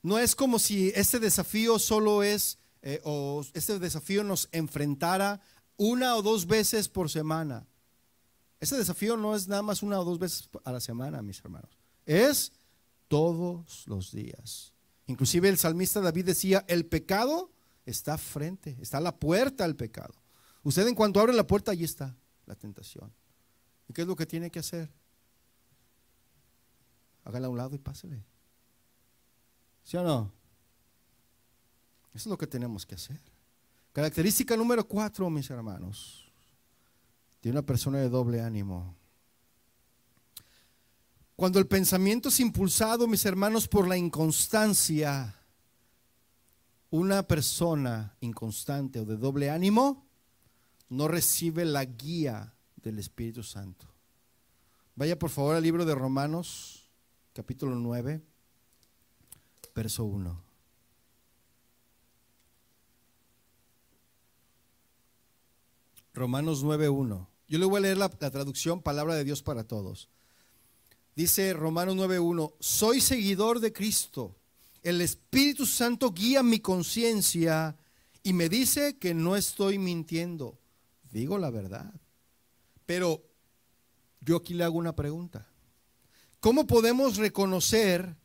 [0.00, 5.40] no es como si este desafío solo es, eh, o este desafío nos enfrentara
[5.76, 7.66] una o dos veces por semana.
[8.60, 11.76] Ese desafío no es nada más una o dos veces a la semana, mis hermanos.
[12.06, 12.52] Es
[13.08, 14.72] todos los días.
[15.08, 17.50] Inclusive el salmista David decía, el pecado
[17.86, 20.14] está frente, está la puerta al pecado.
[20.62, 23.12] Usted en cuanto abre la puerta, allí está la tentación.
[23.92, 24.88] ¿Y qué es lo que tiene que hacer?
[27.24, 28.24] Hágala a un lado y pásele.
[29.84, 30.32] ¿Sí o no?
[32.14, 33.20] Eso es lo que tenemos que hacer.
[33.92, 36.32] Característica número cuatro, mis hermanos,
[37.42, 38.96] de una persona de doble ánimo.
[41.36, 45.38] Cuando el pensamiento es impulsado, mis hermanos, por la inconstancia,
[46.88, 50.08] una persona inconstante o de doble ánimo
[50.88, 53.86] no recibe la guía del Espíritu Santo.
[54.94, 56.88] Vaya por favor al libro de Romanos,
[57.32, 58.20] capítulo 9,
[59.74, 60.42] verso 1.
[66.14, 67.26] Romanos 9.1.
[67.48, 70.10] Yo le voy a leer la, la, traducción Palabra de Dios para todos.
[71.16, 74.36] Dice Romanos 9.1, soy seguidor de Cristo.
[74.82, 77.76] El Espíritu Santo guía mi conciencia
[78.22, 80.58] y me dice que no estoy mintiendo.
[81.10, 81.92] Digo la verdad.
[82.86, 83.22] Pero
[84.20, 85.48] yo aquí le hago una pregunta.
[86.40, 88.16] ¿Cómo podemos reconocer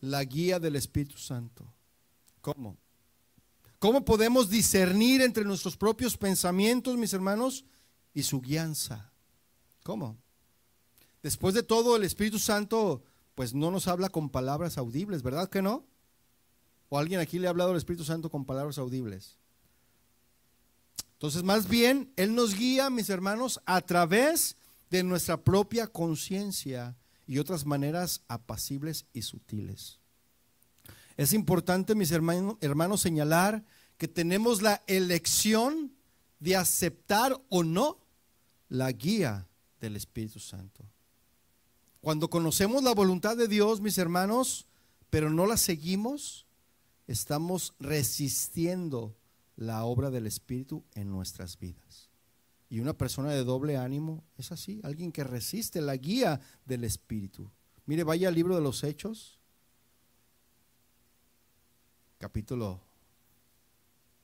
[0.00, 1.72] la guía del Espíritu Santo?
[2.40, 2.76] ¿Cómo?
[3.78, 7.64] ¿Cómo podemos discernir entre nuestros propios pensamientos, mis hermanos,
[8.12, 9.12] y su guianza?
[9.84, 10.18] ¿Cómo?
[11.22, 13.02] Después de todo, el Espíritu Santo,
[13.34, 15.86] pues no nos habla con palabras audibles, ¿verdad que no?
[16.88, 19.38] ¿O alguien aquí le ha hablado al Espíritu Santo con palabras audibles?
[21.18, 24.56] Entonces, más bien, Él nos guía, mis hermanos, a través
[24.88, 29.98] de nuestra propia conciencia y otras maneras apacibles y sutiles.
[31.16, 33.64] Es importante, mis hermanos, hermanos, señalar
[33.96, 35.92] que tenemos la elección
[36.38, 37.98] de aceptar o no
[38.68, 39.48] la guía
[39.80, 40.84] del Espíritu Santo.
[42.00, 44.68] Cuando conocemos la voluntad de Dios, mis hermanos,
[45.10, 46.46] pero no la seguimos,
[47.08, 49.17] estamos resistiendo
[49.58, 52.08] la obra del Espíritu en nuestras vidas.
[52.70, 57.50] Y una persona de doble ánimo es así, alguien que resiste la guía del Espíritu.
[57.84, 59.40] Mire, vaya al libro de los Hechos,
[62.18, 62.80] capítulo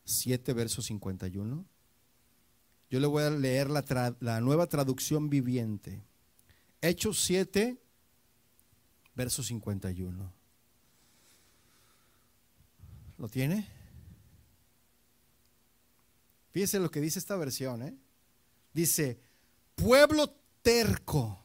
[0.05, 1.65] 7, verso 51.
[2.91, 6.05] Yo le voy a leer la, nueva traducción viviente.
[6.81, 7.77] Hechos 7,
[9.17, 10.33] verso 51.
[13.19, 13.74] ¿Lo tiene?
[16.55, 17.83] Fíjese lo que dice esta versión.
[17.83, 17.99] ¿eh?
[18.73, 19.19] Dice,
[19.75, 21.43] pueblo terco.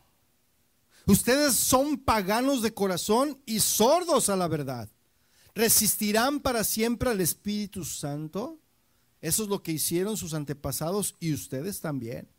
[1.08, 4.88] Ustedes son paganos de corazón y sordos a la verdad.
[5.56, 8.60] ¿Resistirán para siempre al Espíritu Santo?
[9.20, 12.30] Eso es lo que hicieron sus antepasados y ustedes también.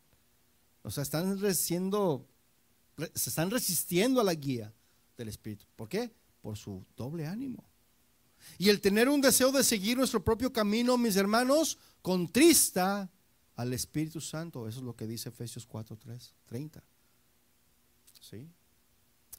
[0.81, 2.25] O sea, están resistiendo,
[3.13, 4.73] se están resistiendo a la guía
[5.17, 5.65] del Espíritu.
[5.75, 6.09] ¿Por qué?
[6.41, 7.65] Por su doble ánimo.
[8.57, 13.09] Y el tener un deseo de seguir nuestro propio camino, mis hermanos, contrista
[13.55, 14.67] al Espíritu Santo.
[14.67, 16.83] Eso es lo que dice Efesios 4, 3, 30.
[18.19, 18.49] ¿Sí?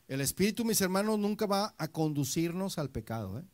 [0.09, 3.38] El Espíritu, mis hermanos, nunca va a conducirnos al pecado.
[3.38, 3.44] ¿eh?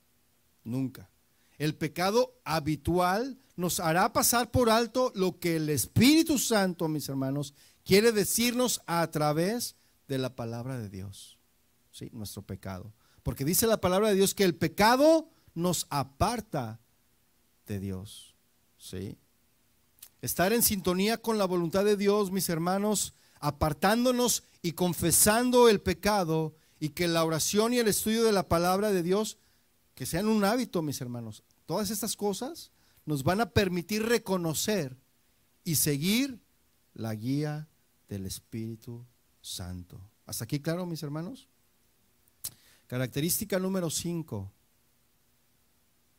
[0.64, 1.10] Nunca.
[1.58, 7.54] El pecado habitual nos hará pasar por alto lo que el Espíritu Santo, mis hermanos,
[7.84, 11.38] quiere decirnos a través de la palabra de Dios.
[11.90, 12.10] ¿Sí?
[12.12, 12.92] Nuestro pecado.
[13.22, 16.80] Porque dice la palabra de Dios que el pecado nos aparta
[17.66, 18.27] de Dios.
[18.78, 19.16] ¿Sí?
[20.22, 26.54] Estar en sintonía con la voluntad de Dios, mis hermanos, apartándonos y confesando el pecado
[26.80, 29.38] y que la oración y el estudio de la palabra de Dios,
[29.94, 31.42] que sean un hábito, mis hermanos.
[31.66, 32.70] Todas estas cosas
[33.04, 34.96] nos van a permitir reconocer
[35.64, 36.40] y seguir
[36.94, 37.68] la guía
[38.08, 39.04] del Espíritu
[39.40, 40.00] Santo.
[40.26, 41.48] ¿Hasta aquí claro, mis hermanos?
[42.86, 44.52] Característica número 5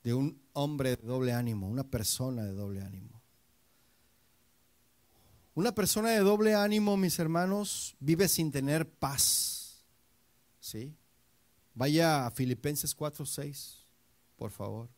[0.10, 3.22] de un hombre de doble ánimo, una persona de doble ánimo.
[5.54, 9.86] Una persona de doble ánimo, mis hermanos, vive sin tener paz.
[10.60, 10.96] ¿Sí?
[11.76, 13.86] Vaya a Filipenses 4:6,
[14.36, 14.90] por favor.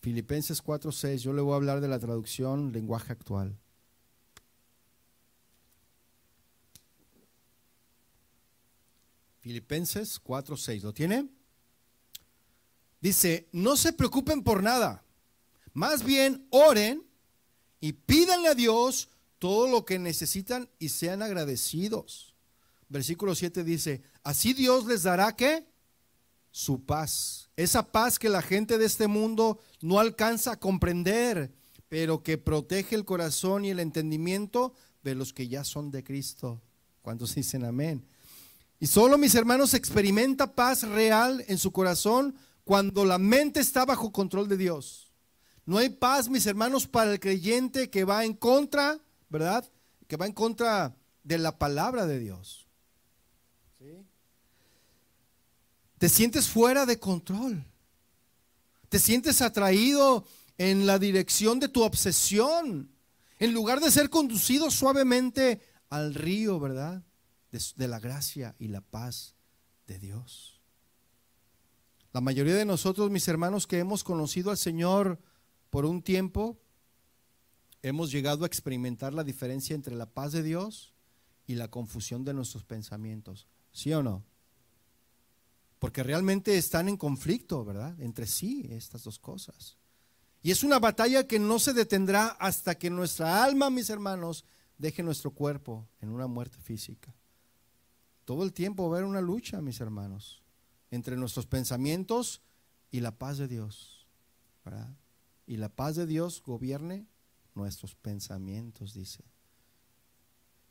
[0.00, 3.58] Filipenses 4:6, yo le voy a hablar de la traducción lenguaje actual.
[9.40, 11.39] Filipenses 4:6, ¿lo tiene?
[13.00, 15.04] Dice, no se preocupen por nada,
[15.72, 17.02] más bien oren
[17.80, 19.08] y pídanle a Dios
[19.38, 22.34] todo lo que necesitan y sean agradecidos.
[22.88, 25.66] Versículo 7 dice, así Dios les dará qué?
[26.50, 27.48] Su paz.
[27.56, 31.54] Esa paz que la gente de este mundo no alcanza a comprender,
[31.88, 36.60] pero que protege el corazón y el entendimiento de los que ya son de Cristo.
[37.00, 38.04] ¿Cuántos dicen amén?
[38.78, 42.34] Y solo mis hermanos experimenta paz real en su corazón
[42.70, 45.10] cuando la mente está bajo control de Dios.
[45.66, 48.96] No hay paz, mis hermanos, para el creyente que va en contra,
[49.28, 49.68] ¿verdad?
[50.06, 52.68] Que va en contra de la palabra de Dios.
[55.98, 57.64] Te sientes fuera de control.
[58.88, 60.24] Te sientes atraído
[60.56, 62.88] en la dirección de tu obsesión.
[63.40, 67.02] En lugar de ser conducido suavemente al río, ¿verdad?
[67.50, 69.34] De, de la gracia y la paz
[69.88, 70.59] de Dios.
[72.12, 75.20] La mayoría de nosotros, mis hermanos, que hemos conocido al Señor,
[75.70, 76.58] por un tiempo
[77.82, 80.92] hemos llegado a experimentar la diferencia entre la paz de Dios
[81.46, 83.46] y la confusión de nuestros pensamientos.
[83.72, 84.24] ¿Sí o no?
[85.78, 87.98] Porque realmente están en conflicto, ¿verdad?
[88.00, 89.78] Entre sí, estas dos cosas.
[90.42, 94.44] Y es una batalla que no se detendrá hasta que nuestra alma, mis hermanos,
[94.78, 97.14] deje nuestro cuerpo en una muerte física.
[98.24, 100.39] Todo el tiempo va a haber una lucha, mis hermanos,
[100.90, 102.42] entre nuestros pensamientos
[102.90, 104.06] y la paz de Dios.
[104.64, 104.90] ¿verdad?
[105.50, 107.08] y la paz de Dios gobierne
[107.56, 109.24] nuestros pensamientos, dice.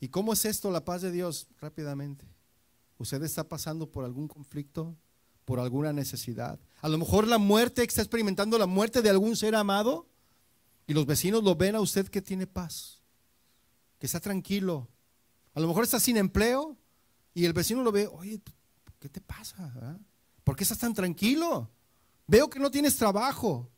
[0.00, 1.48] ¿Y cómo es esto, la paz de Dios?
[1.60, 2.24] Rápidamente.
[2.96, 4.96] Usted está pasando por algún conflicto,
[5.44, 6.58] por alguna necesidad.
[6.80, 10.08] A lo mejor la muerte, está experimentando la muerte de algún ser amado
[10.86, 13.02] y los vecinos lo ven a usted que tiene paz,
[13.98, 14.88] que está tranquilo.
[15.52, 16.78] A lo mejor está sin empleo
[17.34, 18.40] y el vecino lo ve, oye,
[18.98, 19.74] ¿qué te pasa?
[19.76, 19.98] Ah?
[20.50, 21.70] ¿Por qué estás tan tranquilo?
[22.26, 23.70] Veo que no tienes trabajo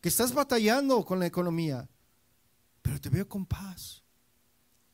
[0.00, 1.86] que estás batallando con la economía,
[2.80, 4.02] pero te veo con paz.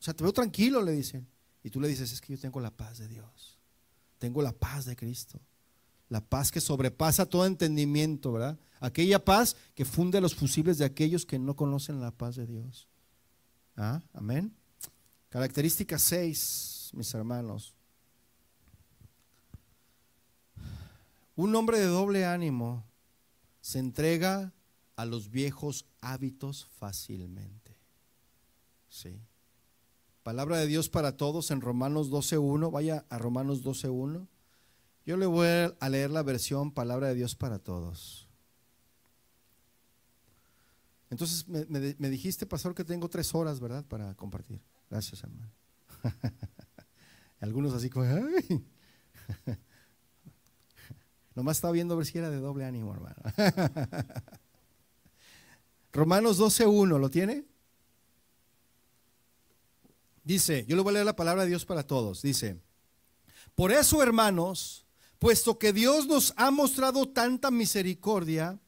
[0.00, 1.24] O sea, te veo tranquilo, le dicen.
[1.62, 3.56] Y tú le dices, es que yo tengo la paz de Dios.
[4.18, 5.40] Tengo la paz de Cristo.
[6.08, 8.58] La paz que sobrepasa todo entendimiento, ¿verdad?
[8.80, 12.88] Aquella paz que funde los fusibles de aquellos que no conocen la paz de Dios.
[13.76, 14.02] ¿Ah?
[14.12, 14.52] Amén.
[15.28, 17.76] Característica 6, mis hermanos.
[21.34, 22.84] Un hombre de doble ánimo
[23.60, 24.52] se entrega
[24.96, 27.76] a los viejos hábitos fácilmente.
[28.88, 29.20] Sí.
[30.22, 32.70] Palabra de Dios para todos en Romanos 12.1.
[32.70, 34.28] Vaya a Romanos 12.1.
[35.04, 35.48] Yo le voy
[35.80, 38.28] a leer la versión Palabra de Dios para todos.
[41.10, 43.84] Entonces me, dijiste, pastor, que tengo tres horas, ¿verdad?
[43.84, 44.62] Para compartir.
[44.88, 45.52] Gracias, hermano.
[47.40, 48.06] Algunos así como.
[51.42, 53.16] Nomás estaba viendo a ver si era de doble ánimo, hermano.
[55.92, 57.44] Romanos 12.1, ¿lo tiene?
[60.22, 62.22] Dice, yo le voy a leer la palabra de Dios para todos.
[62.22, 62.60] Dice,
[63.56, 64.86] por eso hermanos,
[65.18, 68.60] puesto que Dios nos ha mostrado tanta misericordia,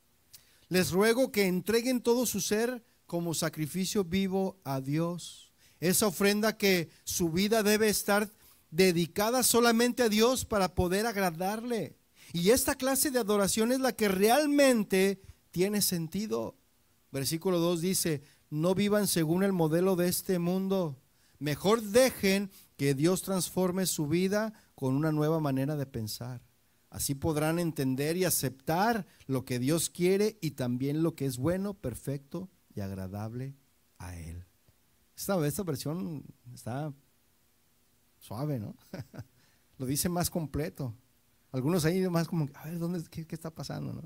[0.68, 5.52] les ruego que entreguen todo su ser como sacrificio vivo a Dios.
[5.78, 8.28] Esa ofrenda que su vida debe estar
[8.72, 11.96] dedicada solamente a Dios para poder agradarle.
[12.34, 16.58] Y esta clase de adoración es la que realmente tiene sentido.
[17.12, 21.00] Versículo 2 dice, no vivan según el modelo de este mundo.
[21.38, 26.42] Mejor dejen que Dios transforme su vida con una nueva manera de pensar.
[26.90, 31.74] Así podrán entender y aceptar lo que Dios quiere y también lo que es bueno,
[31.74, 33.54] perfecto y agradable
[33.98, 34.44] a Él.
[35.16, 36.92] Esta, esta versión está
[38.18, 38.74] suave, ¿no?
[39.78, 40.96] lo dice más completo.
[41.54, 43.92] Algunos ahí más como, a ver, ¿dónde, qué, está pasando?
[43.92, 44.02] ¿no?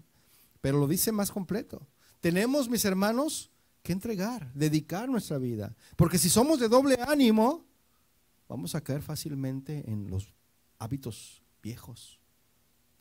[0.61, 1.89] Pero lo dice más completo.
[2.21, 3.51] Tenemos, mis hermanos,
[3.83, 5.75] que entregar, dedicar nuestra vida.
[5.97, 7.65] Porque si somos de doble ánimo,
[8.51, 10.35] vamos a caer fácilmente en los
[10.79, 12.21] hábitos viejos.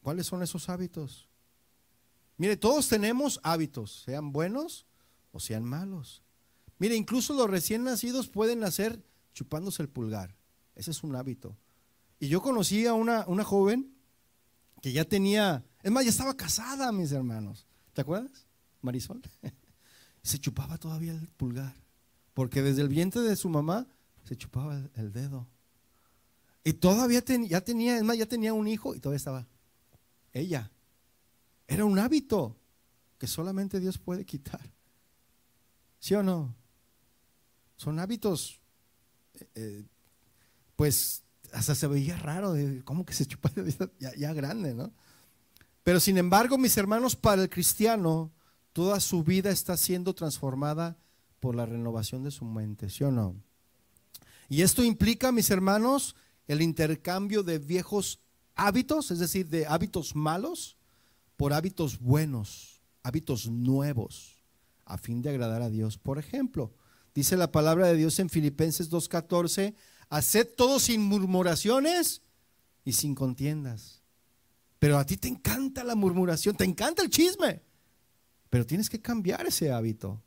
[0.02, 1.28] ¿Cuáles son esos hábitos?
[2.38, 4.86] Mire, todos tenemos hábitos, sean buenos
[5.34, 6.24] o sean malos.
[6.80, 10.38] Mire, incluso los recién nacidos pueden nacer chupándose el pulgar.
[10.74, 11.58] Ese es un hábito.
[12.18, 13.97] Y yo conocí a una, una joven
[14.82, 17.66] que ya tenía, es más, ya estaba casada, mis hermanos.
[17.94, 18.46] ¿Te acuerdas?
[18.82, 19.22] Marisol,
[20.24, 21.76] se chupaba todavía el pulgar.
[22.34, 23.88] porque desde el vientre de su mamá
[24.24, 25.48] se chupaba el, dedo.
[26.64, 29.48] Y todavía ya tenía, es más, ya tenía un hijo y todavía estaba
[30.34, 30.72] ella.
[31.68, 32.58] Era un hábito
[33.18, 34.72] que solamente Dios puede quitar.
[36.00, 36.56] ¿Sí o no?
[37.76, 38.60] Son hábitos,
[39.34, 39.86] eh, eh,
[40.76, 43.52] pues hasta se veía raro, de cómo que se chupa
[44.00, 44.92] ya, ya grande, ¿no?
[45.84, 48.32] Pero sin embargo, mis hermanos, para el cristiano,
[48.74, 50.98] toda su vida está siendo transformada
[51.40, 53.36] por la renovación de su mente, ¿sí o no?
[54.50, 56.16] Y esto implica, mis hermanos,
[56.48, 58.20] el intercambio de viejos
[58.56, 60.78] hábitos, es decir, de hábitos malos,
[61.36, 64.44] por hábitos buenos, hábitos nuevos,
[64.86, 65.98] a fin de agradar a Dios.
[65.98, 66.74] Por ejemplo,
[67.14, 69.76] dice la palabra de Dios en Filipenses 2.14,
[70.10, 72.22] haced todo sin murmuraciones
[72.84, 74.02] y sin contiendas.
[74.80, 77.62] Pero a ti te encanta la murmuración, te encanta el chisme,
[78.50, 80.22] pero tienes que cambiar ese hábito.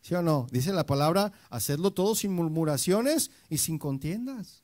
[0.00, 0.46] ¿Sí o no?
[0.50, 4.62] Dice la palabra, hacedlo todo sin murmuraciones y sin contiendas.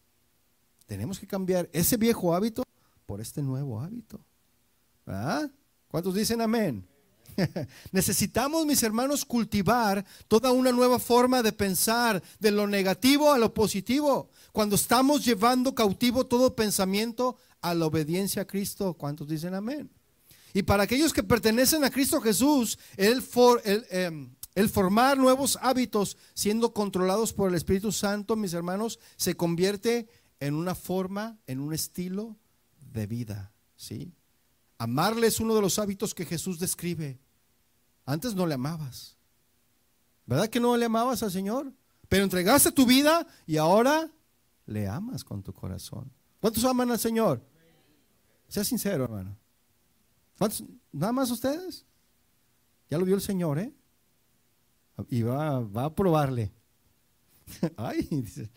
[0.86, 2.62] Tenemos que cambiar ese viejo hábito
[3.06, 4.24] por este nuevo hábito.
[5.06, 5.48] ¿Ah?
[5.88, 6.86] ¿Cuántos dicen amén?
[7.92, 13.52] Necesitamos, mis hermanos, cultivar toda una nueva forma de pensar, de lo negativo a lo
[13.52, 14.30] positivo.
[14.52, 19.90] Cuando estamos llevando cautivo todo pensamiento a la obediencia a Cristo, ¿cuántos dicen amén?
[20.52, 23.24] Y para aquellos que pertenecen a Cristo Jesús, el,
[23.90, 24.30] em,
[24.68, 30.76] formar nuevos hábitos siendo controlados por el Espíritu Santo, mis hermanos, se convierte en una
[30.76, 32.36] forma, en un estilo
[32.92, 34.12] de vida, ¿sí?
[34.78, 37.18] Amarle es uno de los hábitos que Jesús describe.
[38.04, 39.16] Antes no le amabas.
[40.26, 41.72] ¿Verdad que no le amabas al Señor?
[42.08, 44.10] Pero entregaste tu vida y ahora
[44.66, 46.10] le amas con tu corazón.
[46.40, 47.42] ¿Cuántos aman al Señor?
[48.48, 49.36] Sea sincero, hermano.
[50.92, 51.84] ¿Nada más ustedes?
[52.90, 53.72] Ya lo vio el Señor, ¿eh?
[55.08, 56.52] Y va, va a probarle.
[57.76, 58.50] Ay, dice.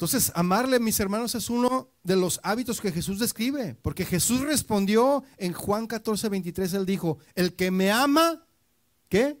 [0.00, 5.24] Entonces, amarle, mis hermanos, es uno de los hábitos que Jesús describe, porque Jesús respondió
[5.36, 8.42] en Juan 14, 23, él dijo, el que me ama,
[9.10, 9.38] ¿qué?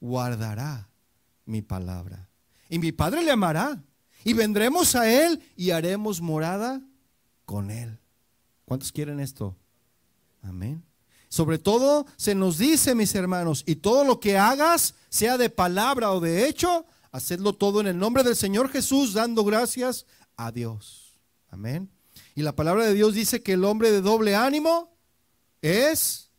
[0.00, 0.88] Guardará
[1.44, 2.30] mi palabra.
[2.70, 3.84] Y mi Padre le amará.
[4.24, 6.80] Y vendremos a Él y haremos morada
[7.44, 7.98] con Él.
[8.64, 9.58] ¿Cuántos quieren esto?
[10.40, 10.82] Amén.
[11.28, 16.12] Sobre todo se nos dice, mis hermanos, y todo lo que hagas, sea de palabra
[16.12, 21.20] o de hecho, Hacedlo todo en el nombre del Señor Jesús, dando gracias a Dios.
[21.50, 21.90] Amén.
[22.34, 24.96] Y la palabra de Dios dice que el hombre de doble ánimo
[25.60, 26.30] es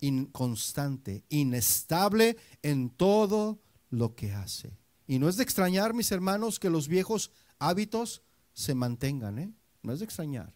[0.00, 3.60] inconstante, inestable en todo
[3.90, 4.76] lo que hace.
[5.06, 9.38] Y no es de extrañar, mis hermanos, que los viejos hábitos se mantengan.
[9.38, 9.52] ¿eh?
[9.82, 10.52] No es de extrañar.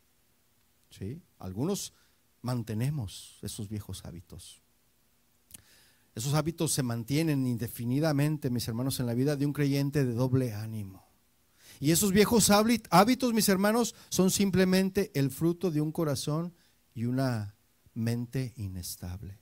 [0.91, 1.23] ¿sí?
[1.39, 1.93] Algunos
[2.43, 4.63] mantenemos esos viejos hábitos.
[6.17, 10.55] Esos hábitos se mantienen indefinidamente, mis hermanos, en la vida de un creyente de doble
[10.55, 11.07] ánimo.
[11.79, 16.55] Y esos viejos hábitos, mis hermanos, son simplemente el fruto de un corazón
[16.95, 17.55] y una
[17.93, 19.39] mente inestable.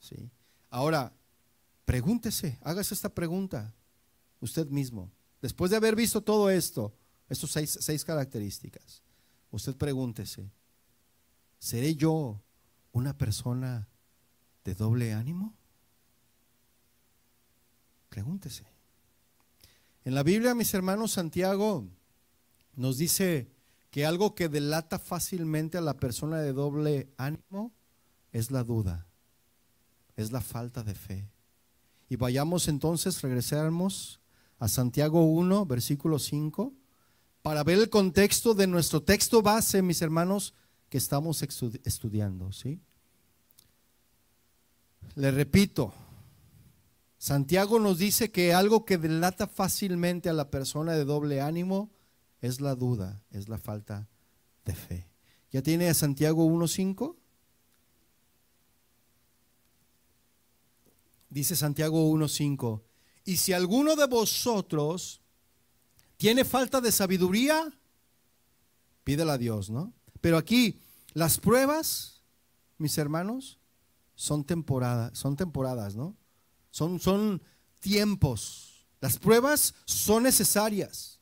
[0.00, 0.32] ¿sí?
[0.68, 1.12] Ahora,
[1.84, 3.72] pregúntese, hágase esta pregunta
[4.40, 5.12] usted mismo.
[5.40, 6.92] Después de haber visto todo esto,
[7.28, 9.04] estas seis, seis características,
[9.52, 10.50] usted pregúntese,
[11.60, 12.42] ¿seré yo
[12.90, 13.88] una persona
[14.64, 15.54] de doble ánimo?
[18.16, 18.64] Pregúntese.
[20.02, 21.86] En la Biblia, mis hermanos, Santiago
[22.74, 23.52] nos dice
[23.90, 27.74] que algo que delata fácilmente a la persona de doble ánimo
[28.32, 29.06] es la duda,
[30.16, 31.28] es la falta de fe.
[32.08, 34.18] Y vayamos entonces, regresamos
[34.58, 36.72] a Santiago 1, versículo 5,
[37.42, 40.54] para ver el contexto de nuestro texto base, mis hermanos,
[40.88, 42.50] que estamos estudiando.
[42.50, 42.80] ¿sí?
[45.16, 45.92] Le repito,
[47.18, 51.90] Santiago nos dice que algo que delata fácilmente a la persona de doble ánimo
[52.40, 54.08] es la duda, es la falta
[54.64, 55.08] de fe.
[55.50, 57.16] ¿Ya tiene a Santiago 1.5?
[61.30, 62.82] Dice Santiago 1.5,
[63.24, 65.20] y si alguno de vosotros
[66.16, 67.72] tiene falta de sabiduría,
[69.04, 69.92] pídela a Dios, ¿no?
[70.20, 70.80] Pero aquí,
[71.12, 72.22] las pruebas,
[72.78, 73.58] mis hermanos,
[74.14, 76.16] son temporadas, son temporadas, ¿no?
[76.76, 77.42] Son,
[77.80, 78.86] tiempos.
[79.00, 81.18] Las pruebas son necesarias.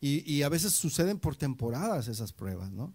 [0.00, 2.94] Y, a veces suceden por temporadas esas pruebas, ¿no?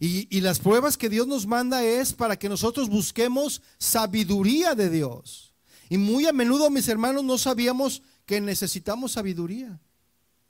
[0.00, 4.90] Y, y, las pruebas que Dios nos manda es para que nosotros busquemos sabiduría de
[4.90, 5.54] Dios.
[5.88, 9.80] Y muy a menudo, mis hermanos, no sabíamos que necesitamos sabiduría,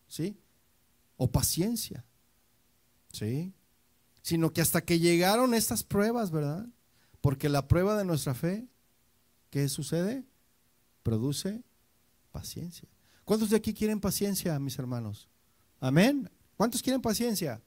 [0.08, 0.38] ¿sí?
[1.18, 2.06] O paciencia,
[3.12, 3.52] ¿sí?
[4.22, 6.66] Sino que hasta que llegaron estas pruebas, ¿verdad?
[7.20, 8.66] Porque la prueba de nuestra fe,
[9.50, 10.24] ¿qué sucede?
[11.02, 11.62] Produce
[12.30, 12.88] paciencia.
[13.24, 15.28] ¿Cuántos de aquí quieren paciencia, mis hermanos?
[15.80, 16.30] Amén.
[16.56, 17.62] ¿Cuántos quieren paciencia?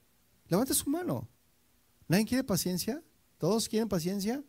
[0.48, 1.28] Levante su mano.
[2.08, 3.02] ¿Nadie quiere paciencia?
[3.38, 4.44] ¿Todos quieren paciencia?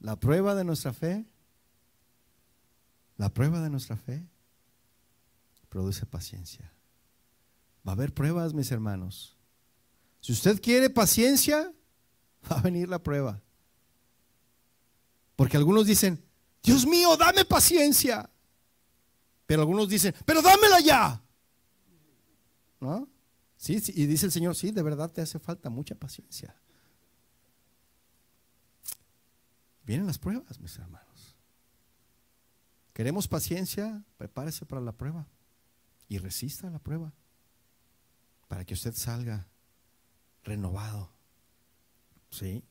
[0.00, 1.26] La prueba de nuestra fe,
[3.16, 4.26] la prueba de nuestra fe
[5.74, 6.72] produce paciencia.
[7.84, 9.36] Va a haber pruebas, mis hermanos.
[10.20, 11.74] Si usted quiere paciencia,
[12.50, 13.42] va a venir la prueba.
[15.34, 16.24] Porque algunos dicen,
[16.64, 18.28] Dios mío, dame paciencia.
[19.46, 21.22] Pero algunos dicen, pero dámela ya.
[22.80, 23.06] ¿No?
[23.56, 26.56] Sí, sí, y dice el Señor, sí, de verdad te hace falta mucha paciencia.
[29.84, 31.36] Vienen las pruebas, mis hermanos.
[32.94, 35.26] Queremos paciencia, prepárese para la prueba
[36.08, 37.12] y resista la prueba
[38.48, 39.46] para que usted salga
[40.44, 41.10] renovado.
[42.30, 42.64] ¿Sí?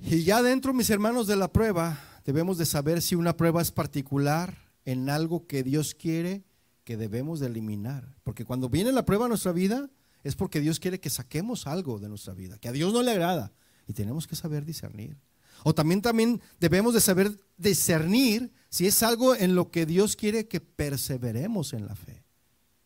[0.00, 3.72] Y ya dentro, mis hermanos, de la prueba, debemos de saber si una prueba es
[3.72, 6.44] particular en algo que Dios quiere
[6.84, 8.16] que debemos de eliminar.
[8.22, 9.90] Porque cuando viene la prueba a nuestra vida,
[10.22, 13.10] es porque Dios quiere que saquemos algo de nuestra vida, que a Dios no le
[13.10, 13.52] agrada.
[13.88, 15.16] Y tenemos que saber discernir.
[15.64, 20.46] O también, también debemos de saber discernir si es algo en lo que Dios quiere
[20.46, 22.24] que perseveremos en la fe.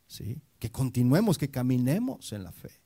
[0.07, 0.41] ¿Sí?
[0.59, 2.81] Que continuemos, que caminemos en la fe.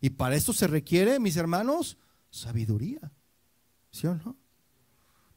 [0.00, 1.98] Y para esto se requiere, mis hermanos,
[2.30, 3.12] sabiduría.
[3.92, 4.36] ¿Sí o no?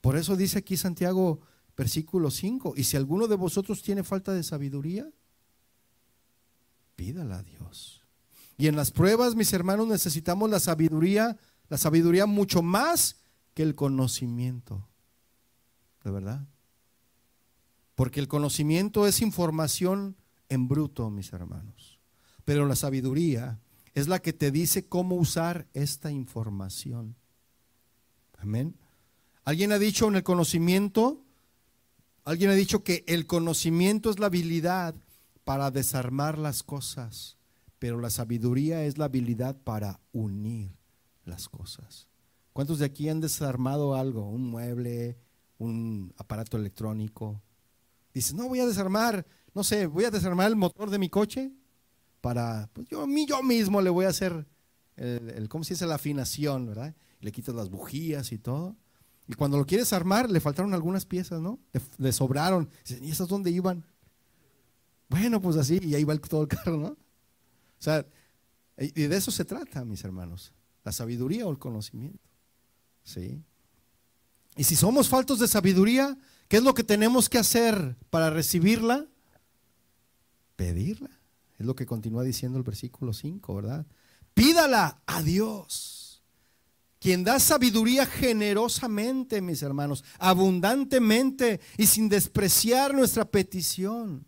[0.01, 1.41] Por eso dice aquí Santiago,
[1.75, 5.07] versículo 5, y si alguno de vosotros tiene falta de sabiduría,
[6.95, 8.01] pídala a Dios.
[8.57, 11.37] Y en las pruebas, mis hermanos, necesitamos la sabiduría,
[11.67, 13.17] la sabiduría mucho más
[13.53, 14.87] que el conocimiento.
[16.03, 16.47] ¿De verdad?
[17.95, 20.15] Porque el conocimiento es información
[20.49, 21.99] en bruto, mis hermanos.
[22.45, 23.59] Pero la sabiduría
[23.93, 27.15] es la que te dice cómo usar esta información.
[28.45, 28.75] Amén.
[29.43, 31.23] Alguien ha dicho en el conocimiento,
[32.25, 34.93] alguien ha dicho que el conocimiento es la habilidad
[35.43, 37.37] para desarmar las cosas,
[37.79, 40.77] pero la sabiduría es la habilidad para unir
[41.23, 42.07] las cosas.
[42.53, 44.29] ¿Cuántos de aquí han desarmado algo?
[44.29, 45.17] Un mueble,
[45.57, 47.41] un aparato electrónico.
[48.13, 49.25] Dice, no, voy a desarmar,
[49.55, 51.51] no sé, voy a desarmar el motor de mi coche
[52.21, 54.45] para, pues yo, yo mismo le voy a hacer,
[54.97, 55.87] el, ¿cómo se dice?
[55.87, 56.95] La afinación, ¿verdad?
[57.19, 58.75] Le quitas las bujías y todo.
[59.27, 61.59] Y cuando lo quieres armar, le faltaron algunas piezas, ¿no?
[61.97, 62.69] Le, sobraron.
[63.01, 63.83] ¿y esas dónde iban?
[65.09, 66.87] Bueno, pues así, y ahí va todo el carro, ¿no?
[66.87, 66.97] O
[67.79, 68.05] sea,
[68.77, 70.53] y de eso se trata, mis hermanos.
[70.83, 72.29] La sabiduría o el conocimiento.
[73.03, 73.43] ¿Sí?
[74.55, 79.07] Y si somos faltos de sabiduría, ¿qué es lo que tenemos que hacer para recibirla?
[80.55, 81.09] Pedirla.
[81.57, 83.85] Es lo que continúa diciendo el versículo 5, ¿verdad?
[84.33, 85.94] Pídala a Dios,
[87.05, 94.25] quien da sabiduría generosamente, mis hermanos, abundantemente y sin despreciar nuestra petición.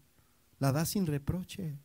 [0.60, 1.76] La da sin reproche.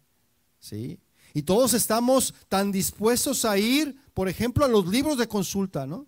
[0.60, 1.00] ¿Sí?
[1.32, 6.06] Y todos estamos tan dispuestos a ir, por ejemplo, a los libros de consulta, ¿no?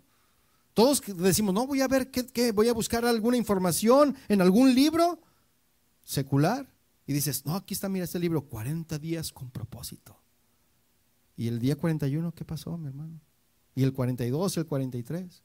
[0.74, 5.18] Todos decimos, no, voy a ver qué, voy a buscar alguna información en algún libro
[6.05, 6.68] secular.
[7.07, 10.20] Y dices, no, aquí está, mira este libro, 40 días con propósito.
[11.39, 13.18] ¿Y el día 41 qué pasó, mi hermano?
[13.74, 15.42] ¿Y el 42, el 43?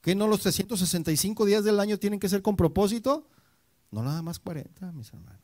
[0.00, 3.26] ¿Qué no los 365 días del año tienen que ser con propósito?
[3.90, 5.40] No nada más 40, mis hermanos.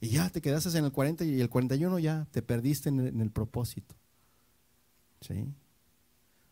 [0.00, 3.30] Y ya te quedaste en el 40 y el 41 ya te perdiste en el,
[3.30, 3.94] propósito.
[5.20, 5.52] ¿Sí?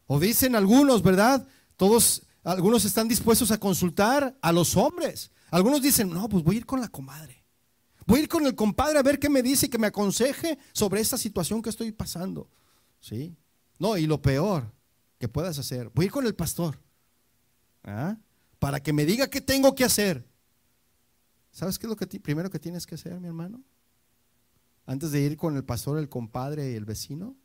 [0.06, 1.46] O dicen algunos, ¿verdad?
[1.76, 5.30] Todos, algunos están dispuestos a consultar a los hombres.
[5.50, 7.44] Algunos dicen, no, pues voy a ir con la comadre.
[8.06, 10.58] Voy a ir con el compadre a ver qué me dice y que me aconseje
[10.72, 12.50] sobre esta situación que estoy pasando.
[13.00, 13.36] ¿Sí?
[13.78, 14.70] No, y lo peor
[15.22, 16.80] que puedas hacer, voy a ir con el pastor.
[17.84, 18.18] ¿ah?
[18.58, 20.26] Para que me diga qué tengo que hacer.
[21.52, 23.62] ¿Sabes qué es lo que primero que tienes que hacer, mi hermano?
[24.84, 27.36] Antes de ir con el pastor, el compadre y el vecino.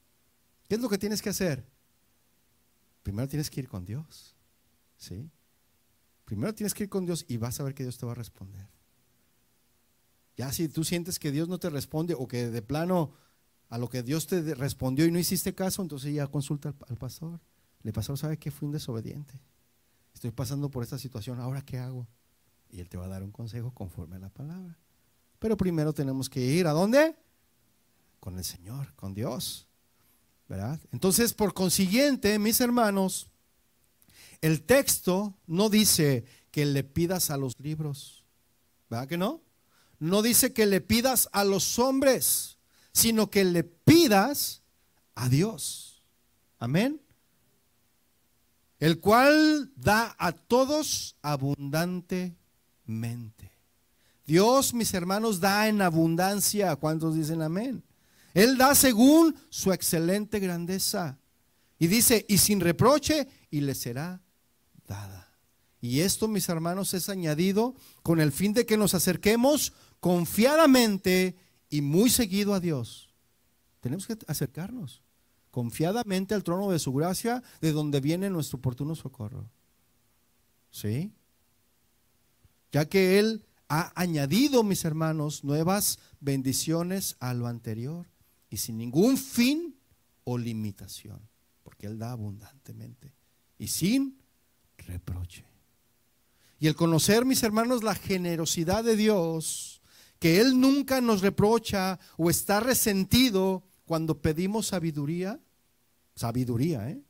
[0.68, 1.68] ¿Qué es lo que tienes que hacer?
[3.04, 4.36] Primero tienes que ir con Dios.
[4.98, 5.30] ¿Sí?
[6.26, 8.16] Primero tienes que ir con Dios y vas a ver que Dios te va a
[8.16, 8.68] responder.
[10.36, 13.14] Ya si tú sientes que Dios no te responde o que de plano
[13.70, 17.40] a lo que Dios te respondió y no hiciste caso, entonces ya consulta al, pastor.
[17.88, 19.40] El pastor sabe que fui un desobediente.
[20.14, 22.06] Estoy pasando por esta situación, ¿ahora qué hago?
[22.70, 24.78] Y él te va a dar un consejo conforme a la palabra.
[25.40, 27.16] Pero primero tenemos que ir a dónde?
[28.20, 29.70] Con el Señor, con Dios.
[30.92, 33.30] Entonces, por consiguiente, mis hermanos,
[34.42, 38.26] el texto no dice que le pidas a los libros,
[38.90, 39.40] ¿verdad que no?
[39.98, 42.58] No dice que le pidas a los hombres,
[42.92, 44.62] sino que le pidas
[45.16, 46.04] a Dios.
[46.60, 47.07] Amén.
[48.80, 52.38] El cual da a todos abundantemente.
[54.26, 56.76] Dios, mis hermanos, da en abundancia.
[56.76, 57.84] ¿Cuántos dicen amén?
[58.34, 61.18] Él da según su excelente grandeza.
[61.80, 64.22] Y dice, y sin reproche, y le será
[64.88, 65.28] dada.
[65.82, 71.36] Y esto, mis hermanos, es añadido con el fin de que nos acerquemos confiadamente
[71.70, 73.10] y muy seguido a Dios.
[73.80, 75.02] Tenemos que acercarnos
[75.52, 79.50] confiadamente al trono de su gracia, de donde viene nuestro oportuno socorro.
[80.70, 81.12] ¿Sí?
[82.72, 88.08] Ya que Él ha añadido, mis hermanos, nuevas bendiciones a lo anterior
[88.50, 89.76] y sin ningún fin
[90.24, 91.20] o limitación,
[91.64, 93.14] porque Él da abundantemente
[93.58, 94.20] y sin
[94.78, 95.46] reproche.
[96.60, 99.82] Y el conocer, mis hermanos, la generosidad de Dios,
[100.20, 105.40] que Él nunca nos reprocha o está resentido cuando pedimos sabiduría,
[106.14, 107.02] sabiduría, ¿eh?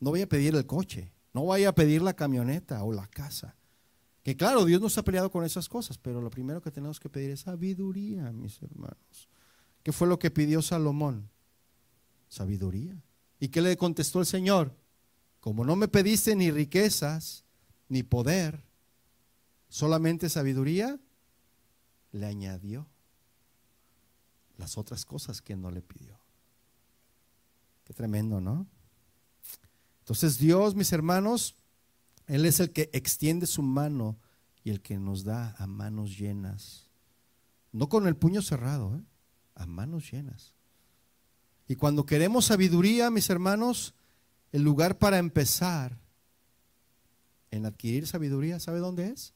[0.00, 3.54] No voy a pedir el coche, no voy a pedir la camioneta o la casa.
[4.22, 7.10] Que claro, Dios nos ha peleado con esas cosas, pero lo primero que tenemos que
[7.10, 9.28] pedir es sabiduría, mis hermanos.
[9.82, 11.28] ¿Qué fue lo que pidió Salomón?
[12.28, 12.96] Sabiduría.
[13.38, 14.74] ¿Y qué le contestó el Señor?
[15.40, 17.44] Como no me pediste ni riquezas,
[17.88, 18.64] ni poder,
[19.68, 20.98] solamente sabiduría,
[22.12, 22.91] le añadió
[24.56, 26.18] las otras cosas que no le pidió.
[27.84, 28.66] Qué tremendo, ¿no?
[30.00, 31.56] Entonces Dios, mis hermanos,
[32.26, 34.18] Él es el que extiende su mano
[34.64, 36.88] y el que nos da a manos llenas.
[37.72, 39.02] No con el puño cerrado, ¿eh?
[39.54, 40.54] a manos llenas.
[41.68, 43.94] Y cuando queremos sabiduría, mis hermanos,
[44.50, 45.98] el lugar para empezar
[47.50, 49.34] en adquirir sabiduría, ¿sabe dónde es?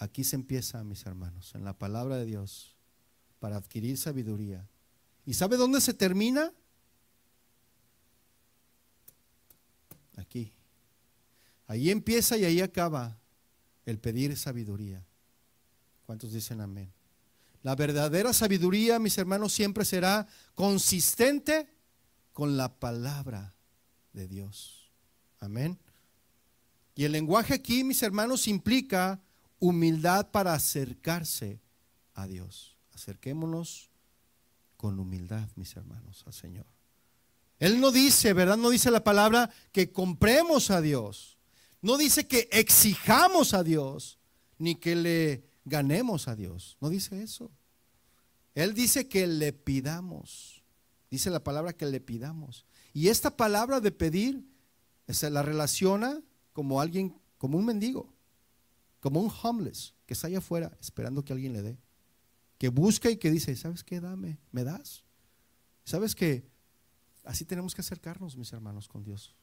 [0.00, 2.74] Aquí se empieza, mis hermanos, en la palabra de Dios,
[3.38, 4.66] para adquirir sabiduría.
[5.26, 6.54] ¿Y sabe dónde se termina?
[10.16, 10.54] Aquí.
[11.66, 13.18] Ahí empieza y ahí acaba
[13.84, 15.04] el pedir sabiduría.
[16.06, 16.90] ¿Cuántos dicen amén?
[17.62, 21.68] La verdadera sabiduría, mis hermanos, siempre será consistente
[22.32, 23.54] con la palabra
[24.14, 24.90] de Dios.
[25.40, 25.78] Amén.
[26.94, 29.20] Y el lenguaje aquí, mis hermanos, implica
[29.60, 31.60] humildad para acercarse
[32.14, 32.76] a Dios.
[32.92, 33.90] Acerquémonos
[34.76, 36.66] con humildad, mis hermanos, al Señor.
[37.58, 38.56] Él no dice, ¿verdad?
[38.56, 41.38] No dice la palabra que compremos a Dios.
[41.82, 44.18] No dice que exijamos a Dios,
[44.58, 46.76] ni que le ganemos a Dios.
[46.80, 47.50] No dice eso.
[48.54, 50.62] Él dice que le pidamos.
[51.10, 52.64] Dice la palabra que le pidamos.
[52.92, 54.44] Y esta palabra de pedir
[55.08, 58.12] se la relaciona como alguien, como un mendigo,
[59.00, 61.78] como un homeless que está allá afuera esperando que alguien le dé.
[62.58, 64.00] Que busca y que dice, ¿sabes qué?
[64.00, 65.04] Dame, ¿me das?
[65.84, 66.46] ¿Sabes qué?
[67.24, 69.34] Así tenemos que acercarnos, mis hermanos, con Dios.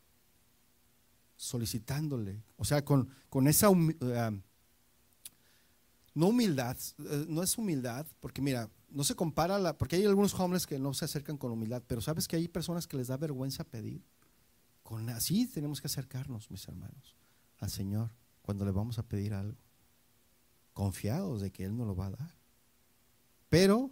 [1.36, 2.44] Solicitándole.
[2.56, 4.42] O sea, con, con esa eh,
[6.14, 10.34] no humildad, eh, no es humildad, porque mira, no se compara, la, porque hay algunos
[10.40, 13.18] hombres que no se acercan con humildad, pero sabes que hay personas que les da
[13.18, 14.04] vergüenza pedir.
[15.14, 17.16] Así tenemos que acercarnos, mis hermanos,
[17.60, 18.12] al Señor
[18.48, 19.58] cuando le vamos a pedir algo,
[20.72, 22.34] confiados de que Él nos lo va a dar.
[23.50, 23.92] Pero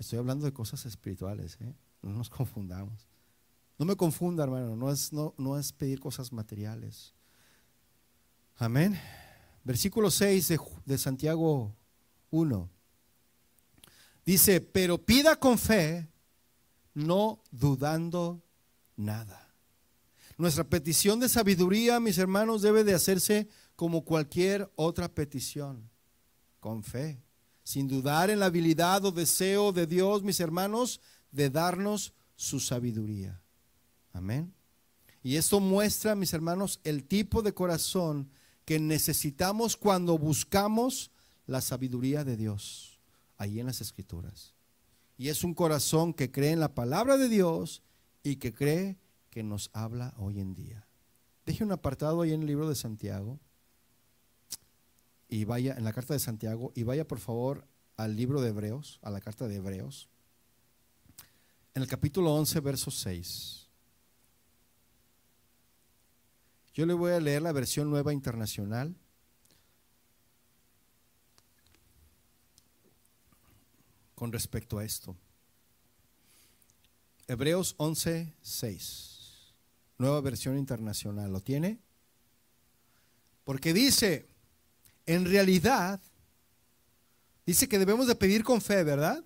[0.00, 1.72] estoy hablando de cosas espirituales, ¿eh?
[2.02, 3.06] no nos confundamos.
[3.78, 7.14] No me confunda, hermano, no es, no, no es pedir cosas materiales.
[8.56, 8.98] Amén.
[9.62, 11.72] Versículo 6 de, de Santiago
[12.30, 12.68] 1.
[14.26, 16.08] Dice, pero pida con fe,
[16.94, 18.42] no dudando
[18.96, 19.51] nada.
[20.42, 25.88] Nuestra petición de sabiduría, mis hermanos, debe de hacerse como cualquier otra petición,
[26.58, 27.22] con fe,
[27.62, 33.40] sin dudar en la habilidad o deseo de Dios, mis hermanos, de darnos su sabiduría.
[34.12, 34.52] Amén.
[35.22, 38.28] Y esto muestra, mis hermanos, el tipo de corazón
[38.64, 41.12] que necesitamos cuando buscamos
[41.46, 42.98] la sabiduría de Dios
[43.36, 44.56] ahí en las escrituras.
[45.16, 47.84] Y es un corazón que cree en la palabra de Dios
[48.24, 48.98] y que cree
[49.32, 50.86] que nos habla hoy en día.
[51.46, 53.40] Deje un apartado ahí en el libro de Santiago
[55.26, 57.66] y vaya en la carta de Santiago y vaya por favor
[57.96, 60.10] al libro de Hebreos, a la carta de Hebreos,
[61.74, 63.66] en el capítulo 11, verso 6.
[66.74, 68.94] Yo le voy a leer la versión nueva internacional.
[74.14, 75.16] con respecto a esto.
[77.26, 79.11] Hebreos 11, 6,
[80.02, 81.78] nueva versión internacional, ¿lo tiene?
[83.44, 84.28] Porque dice,
[85.06, 86.00] en realidad,
[87.46, 89.24] dice que debemos de pedir con fe, ¿verdad?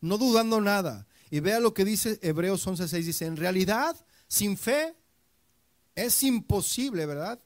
[0.00, 1.06] No dudando nada.
[1.30, 3.96] Y vea lo que dice Hebreos 11, 6, dice, en realidad,
[4.28, 4.96] sin fe
[5.94, 7.38] Es imposible, ¿verdad?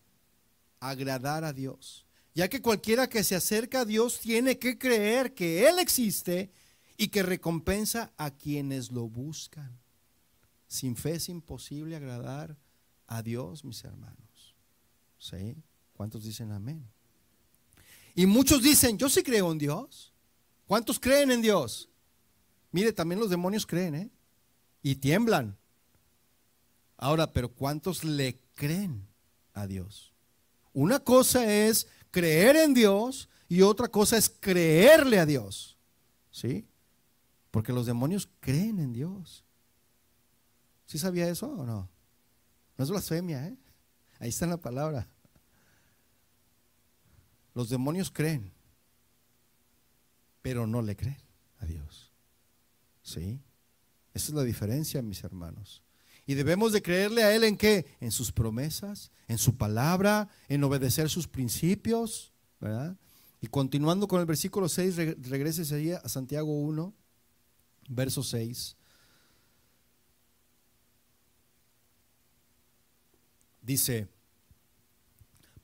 [0.78, 2.06] Agradar a Dios.
[2.32, 6.52] Ya que cualquiera que se acerca a Dios tiene que creer que Él existe
[6.96, 9.80] y que recompensa a quienes lo buscan.
[10.68, 12.56] Sin fe es imposible agradar
[13.06, 14.56] a Dios, mis hermanos.
[15.18, 15.56] ¿Sí?
[15.94, 16.86] ¿Cuántos dicen amén?
[18.14, 20.12] Y muchos dicen, yo sí creo en Dios.
[20.66, 21.88] ¿Cuántos creen en Dios?
[22.72, 24.10] Mire, también los demonios creen, ¿eh?
[24.82, 25.56] Y tiemblan.
[26.96, 29.06] Ahora, pero ¿cuántos le creen
[29.52, 30.12] a Dios?
[30.72, 35.76] Una cosa es creer en Dios y otra cosa es creerle a Dios.
[36.30, 36.66] ¿Sí?
[37.50, 39.44] Porque los demonios creen en Dios.
[40.86, 41.88] ¿Sí sabía eso o no?
[42.76, 43.56] No es blasfemia, ¿eh?
[44.18, 45.08] Ahí está la palabra.
[47.54, 48.52] Los demonios creen,
[50.42, 51.20] pero no le creen
[51.58, 52.12] a Dios.
[53.02, 53.40] ¿Sí?
[54.12, 55.82] Esa es la diferencia, mis hermanos.
[56.26, 57.86] Y debemos de creerle a Él en qué?
[58.00, 62.96] En sus promesas, en su palabra, en obedecer sus principios, ¿verdad?
[63.40, 64.96] Y continuando con el versículo 6,
[65.28, 65.72] regreses
[66.02, 66.94] a Santiago 1,
[67.88, 68.75] verso 6.
[73.66, 74.06] Dice,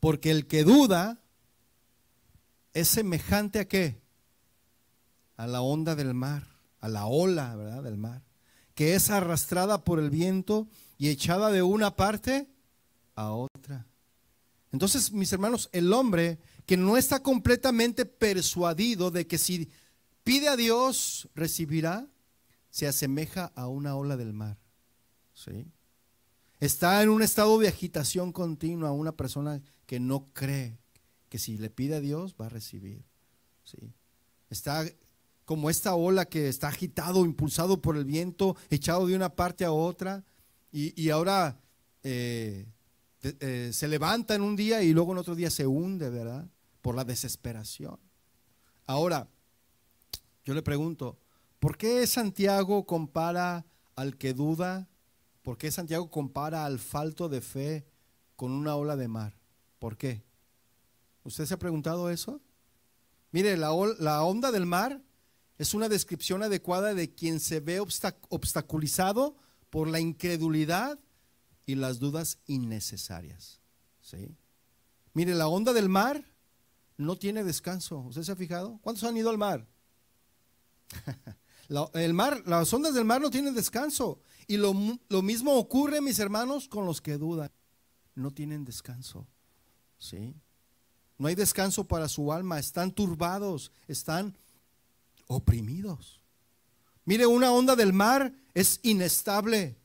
[0.01, 1.23] porque el que duda
[2.73, 4.03] es semejante a qué?
[5.37, 6.45] A la onda del mar,
[6.81, 7.85] a la ola, ¿verdad?
[7.85, 8.25] Del mar,
[8.75, 10.67] que es arrastrada por el viento
[10.99, 12.49] y echada de una parte
[13.15, 13.87] a otra.
[14.73, 19.71] Entonces, mis hermanos, el hombre que no está completamente persuadido de que si
[20.25, 22.09] pide a Dios, recibirá,
[22.69, 24.59] se asemeja a una ola del mar.
[25.35, 25.71] ¿Sí?
[26.63, 30.79] Está en un estado de agitación continua una persona que no cree
[31.29, 33.05] que si le pide a Dios va a recibir.
[33.65, 33.93] ¿sí?
[34.49, 34.85] Está
[35.45, 39.73] como esta ola que está agitado, impulsado por el viento, echado de una parte a
[39.73, 40.23] otra,
[40.71, 41.59] y, ahora
[42.05, 42.69] eh,
[43.23, 46.49] eh, se levanta en un día y luego en otro día se hunde, ¿verdad?
[46.81, 47.99] Por la desesperación.
[48.87, 49.27] Ahora,
[50.45, 51.19] yo le pregunto,
[51.59, 54.89] ¿por qué Santiago compara al que duda?
[55.43, 57.87] ¿Por qué Santiago compara al falto de fe
[58.37, 59.37] con una ola de mar?
[59.79, 60.25] ¿Por qué?
[61.25, 62.41] ¿Usted se ha preguntado eso?
[63.33, 65.03] Mire, la, onda del mar
[65.59, 69.37] es una descripción adecuada de quien se ve obstaculizado
[69.71, 70.99] por la incredulidad
[71.67, 73.61] y las dudas innecesarias.
[74.01, 74.37] ¿sí?
[75.15, 76.25] Mire, la onda del mar
[76.97, 77.99] no tiene descanso.
[78.01, 78.79] ¿Usted se ha fijado?
[78.83, 79.67] ¿Cuántos han ido al mar?
[81.95, 84.21] el mar, las ondas del mar no tienen descanso.
[84.47, 84.75] Y lo,
[85.09, 87.51] lo mismo ocurre, mis hermanos, con los que dudan.
[88.15, 89.27] No tienen descanso.
[89.99, 90.35] ¿Sí?
[91.19, 94.37] No hay descanso para su alma, están turbados, están
[95.29, 96.21] oprimidos.
[97.05, 99.77] Mire, una onda del mar es inestable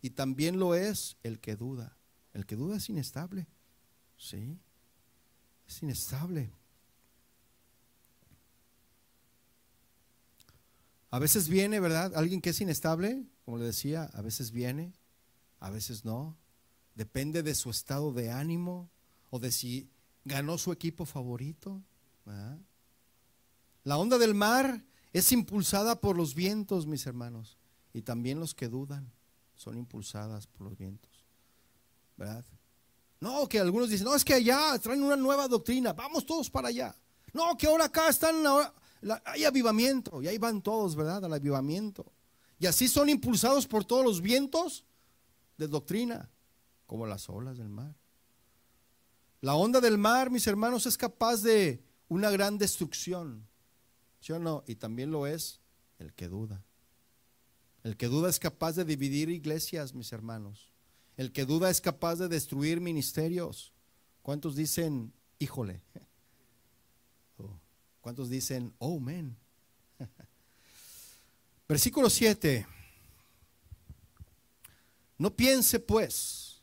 [0.00, 1.96] y también lo es el que duda.
[2.32, 3.46] El que duda es inestable.
[4.16, 4.58] Sí,
[5.66, 6.52] es inestable.
[11.12, 12.16] A veces viene, ¿verdad?
[12.16, 14.94] Alguien que es inestable, como le decía, a veces viene,
[15.60, 16.38] a veces no.
[16.94, 18.90] Depende de su estado de ánimo
[19.28, 19.90] o de si
[20.24, 21.82] ganó su equipo favorito.
[23.84, 27.58] La onda del mar es impulsada por los vientos, mis hermanos,
[27.92, 29.12] y también los que dudan
[29.54, 31.26] son impulsadas por los vientos.
[32.16, 32.46] ¿Verdad?
[33.20, 36.68] No, que algunos dicen, no, es que allá traen una nueva doctrina, vamos todos para
[36.68, 36.96] allá.
[37.34, 38.42] No, que ahora acá están,
[39.24, 41.24] hay avivamiento, y ahí van todos, ¿verdad?
[41.24, 42.12] Al avivamiento.
[42.58, 44.84] Y así son impulsados por todos los vientos
[45.58, 46.30] de doctrina,
[46.86, 47.94] como las olas del mar.
[49.40, 53.48] La onda del mar, mis hermanos, es capaz de una gran destrucción.
[54.20, 54.62] ¿Sí o no?
[54.68, 55.60] Y también lo es
[55.98, 56.64] el que duda.
[57.82, 60.72] El que duda es capaz de dividir iglesias, mis hermanos.
[61.16, 63.72] El que duda es capaz de destruir ministerios.
[64.22, 65.82] ¿Cuántos dicen, híjole?
[68.02, 69.00] ¿Cuántos dicen, oh?
[71.68, 72.66] Versículo 7.
[75.18, 76.60] No piense pues,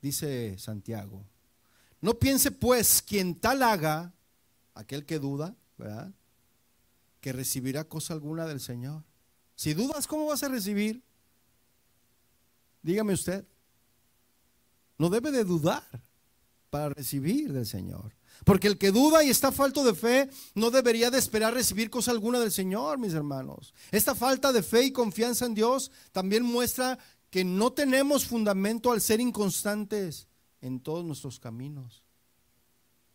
[0.00, 1.24] dice Santiago,
[2.00, 4.14] no piense pues quien tal haga,
[4.74, 6.12] aquel que duda, ¿verdad?
[7.20, 9.02] Que recibirá cosa alguna del Señor.
[9.56, 11.02] Si dudas, ¿cómo vas a recibir?
[12.82, 13.44] Dígame usted.
[14.98, 15.82] No debe de dudar
[16.70, 18.14] para recibir del Señor.
[18.44, 22.10] Porque el que duda y está falto de fe no debería de esperar recibir cosa
[22.10, 23.74] alguna del Señor, mis hermanos.
[23.90, 26.98] Esta falta de fe y confianza en Dios también muestra
[27.30, 30.28] que no tenemos fundamento al ser inconstantes
[30.60, 32.02] en todos nuestros caminos.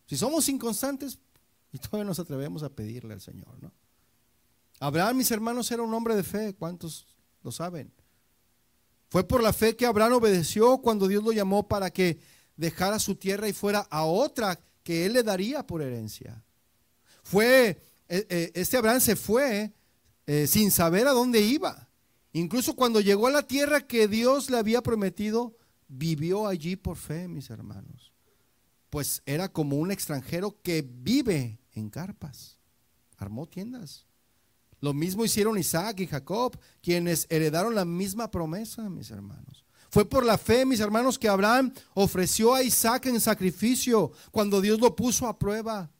[0.06, 1.18] Si somos inconstantes,
[1.72, 3.72] y todavía nos atrevemos a pedirle al Señor, ¿no?
[4.78, 7.06] Abraham, mis hermanos, era un hombre de fe, ¿cuántos
[7.42, 7.92] lo saben?
[9.08, 12.18] Fue por la fe que Abraham obedeció cuando Dios lo llamó para que
[12.56, 16.42] dejara su tierra y fuera a otra que él le daría por herencia.
[17.22, 19.72] Fue, eh, eh, este Abraham se fue
[20.26, 21.88] eh, sin saber a dónde iba.
[22.32, 25.56] Incluso cuando llegó a la tierra que Dios le había prometido,
[25.88, 28.12] vivió allí por fe, mis hermanos.
[28.90, 32.58] Pues era como un extranjero que vive en carpas.
[33.18, 34.06] Armó tiendas.
[34.80, 39.64] Lo mismo hicieron Isaac y Jacob, quienes heredaron la misma promesa, mis hermanos.
[39.92, 44.80] Fue por la fe, mis hermanos, que Abraham ofreció a Isaac en sacrificio cuando Dios
[44.80, 45.90] lo puso a prueba.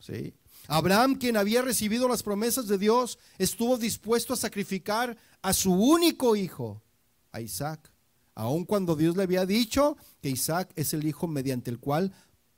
[0.00, 0.34] ¿Sí?
[0.66, 6.34] Abraham, quien había recibido las promesas de Dios, estuvo dispuesto a sacrificar a su único
[6.34, 6.82] hijo,
[7.30, 7.92] a Isaac,
[8.34, 12.12] aun cuando Dios le había dicho que Isaac es el hijo mediante el cual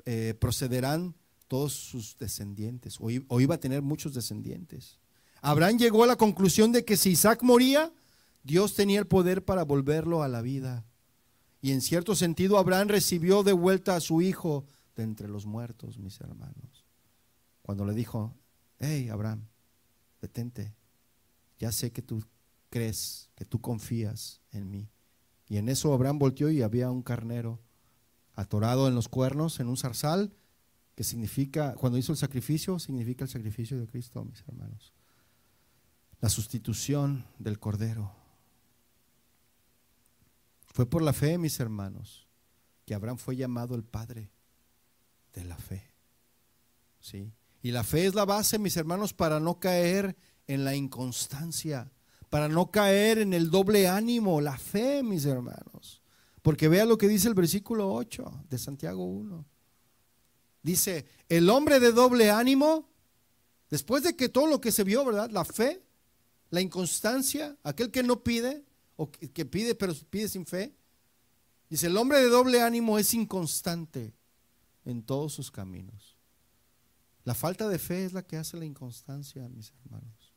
[0.06, 1.14] eh, procederán
[1.48, 4.98] todos sus descendientes, o, o iba a tener muchos descendientes.
[5.42, 7.92] Abraham llegó a la conclusión de que si Isaac moría,
[8.42, 10.84] Dios tenía el poder para volverlo a la vida.
[11.60, 14.64] Y en cierto sentido, Abraham recibió de vuelta a su hijo
[14.96, 16.84] de entre los muertos, mis hermanos.
[17.62, 18.34] Cuando le dijo,
[18.78, 19.46] hey, Abraham,
[20.20, 20.74] detente,
[21.58, 22.24] ya sé que tú
[22.70, 24.88] crees, que tú confías en mí.
[25.48, 27.60] Y en eso Abraham volteó y había un carnero
[28.34, 30.32] atorado en los cuernos, en un zarzal,
[30.94, 34.92] que significa, cuando hizo el sacrificio, significa el sacrificio de Cristo, mis hermanos.
[36.20, 38.17] La sustitución del cordero.
[40.78, 42.28] Fue por la fe, mis hermanos,
[42.86, 44.30] que Abraham fue llamado el padre
[45.32, 45.92] de la fe.
[47.00, 47.32] ¿Sí?
[47.62, 50.16] Y la fe es la base, mis hermanos, para no caer
[50.46, 51.90] en la inconstancia,
[52.30, 56.00] para no caer en el doble ánimo, la fe, mis hermanos.
[56.42, 59.44] Porque vea lo que dice el versículo 8 de Santiago 1.
[60.62, 62.88] Dice, el hombre de doble ánimo,
[63.68, 65.28] después de que todo lo que se vio, ¿verdad?
[65.28, 65.82] La fe,
[66.50, 68.67] la inconstancia, aquel que no pide,
[68.98, 70.74] o que pide pero pide sin fe.
[71.70, 74.12] Dice, el hombre de doble ánimo es inconstante
[74.84, 76.16] en todos sus caminos.
[77.24, 80.34] La falta de fe es la que hace la inconstancia, mis hermanos.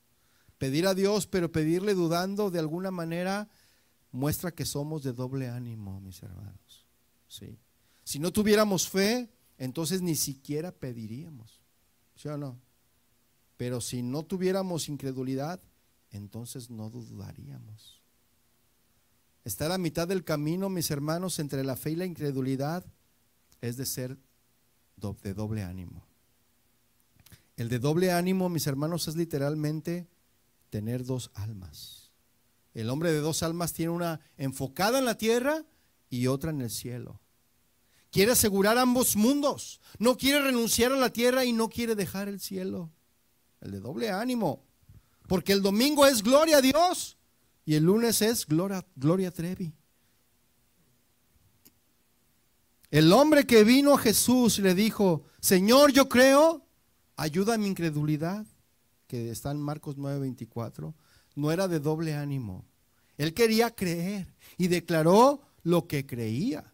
[0.60, 3.50] Pedir a Dios, pero pedirle dudando de alguna manera
[4.12, 6.86] muestra que somos de doble ánimo, mis hermanos.
[7.28, 7.58] ¿Sí?
[8.04, 11.62] Si no tuviéramos fe, entonces ni siquiera pediríamos.
[12.16, 12.60] ¿Sí o no?
[13.58, 15.60] Pero si no tuviéramos incredulidad,
[16.12, 18.01] entonces no dudaríamos.
[19.44, 22.86] Estar a mitad del camino, mis hermanos, entre la fe y la incredulidad
[23.60, 24.18] es de ser
[25.24, 26.06] de doble ánimo.
[27.58, 30.08] El de doble ánimo, mis hermanos, es literalmente
[30.70, 32.12] tener dos almas.
[32.74, 35.66] El hombre de dos almas tiene una enfocada en la tierra
[36.10, 37.20] y otra en el cielo.
[38.12, 39.82] Quiere asegurar ambos mundos.
[39.98, 42.92] No quiere renunciar a la tierra y no quiere dejar el cielo.
[43.60, 44.64] El de doble ánimo.
[45.28, 47.18] Porque el domingo es gloria a Dios
[47.66, 49.74] y el lunes es Gloria, Gloria Trevi.
[52.90, 56.66] El hombre que vino a Jesús le dijo, Señor, yo creo,
[57.16, 58.46] ayuda a mi incredulidad,
[59.08, 60.94] que está en Marcos 9:24,
[61.36, 62.66] no era de doble ánimo.
[63.18, 66.74] Él quería creer y declaró lo que creía.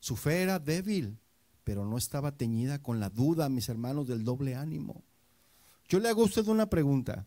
[0.00, 1.18] Su fe era débil,
[1.64, 5.04] pero no estaba teñida con la duda, mis hermanos, del doble ánimo.
[5.88, 7.26] Yo le hago a usted una pregunta.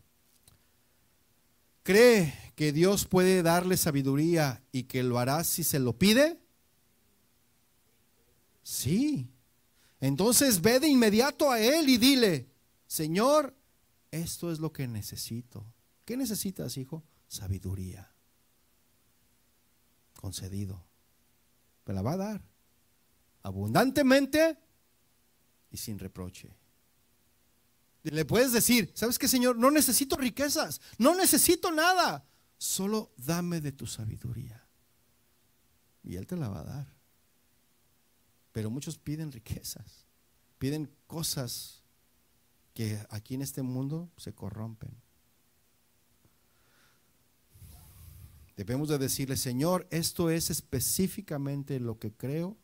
[1.90, 6.38] ¿Cree que Dios puede darle sabiduría y que lo hará si se lo pide?
[8.62, 9.28] Sí.
[9.98, 12.48] Entonces ve de inmediato a Él y dile,
[12.86, 13.56] Señor,
[14.12, 15.66] esto es lo que necesito.
[16.04, 17.02] ¿Qué necesitas, hijo?
[17.26, 18.14] Sabiduría.
[20.14, 20.86] Concedido.
[21.86, 22.44] Me la va a dar.
[23.42, 24.56] Abundantemente
[25.72, 26.56] y sin reproche.
[28.02, 29.56] Le puedes decir, ¿sabes qué, Señor?
[29.56, 32.24] No necesito riquezas, no necesito nada.
[32.56, 34.66] Solo dame de tu sabiduría.
[36.02, 36.96] Y Él te la va a dar.
[38.52, 40.06] Pero muchos piden riquezas,
[40.58, 41.82] piden cosas
[42.74, 44.96] que aquí en este mundo se corrompen.
[48.56, 52.58] Debemos de decirle, Señor, esto es específicamente lo que creo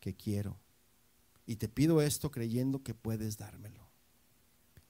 [0.00, 0.58] que quiero.
[1.46, 3.87] Y te pido esto creyendo que puedes dármelo.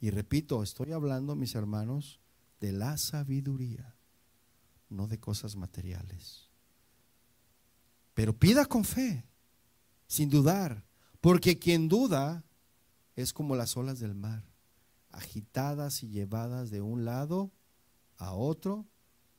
[0.01, 2.20] Y repito, estoy hablando, mis hermanos,
[2.61, 3.96] de la sabiduría,
[4.88, 6.49] no de cosas materiales.
[8.14, 9.24] Pero pida con fe,
[10.07, 10.84] sin dudar,
[11.20, 12.44] porque quien duda
[13.14, 14.44] es como las olas del mar,
[15.11, 17.53] agitadas y llevadas de un lado
[18.16, 18.86] a otro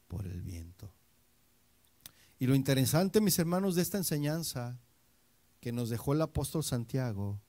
[0.08, 0.94] por el viento.
[2.38, 4.80] Y lo interesante, mis hermanos, de esta enseñanza
[5.60, 7.42] que nos dejó el apóstol Santiago,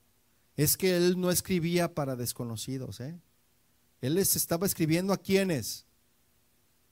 [0.63, 3.01] es que él no escribía para desconocidos.
[3.01, 3.19] ¿eh?
[4.01, 5.87] Él les estaba escribiendo a quienes?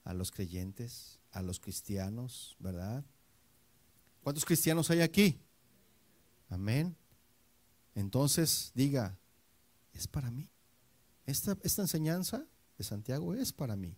[0.09, 3.05] a los creyentes, a los cristianos, ¿verdad?
[4.23, 5.39] ¿Cuántos cristianos hay aquí?
[6.49, 6.95] Amén.
[7.93, 9.19] Entonces diga,
[9.93, 10.49] es para mí.
[11.27, 12.43] Esta, esta enseñanza
[12.75, 13.95] de Santiago es para mí.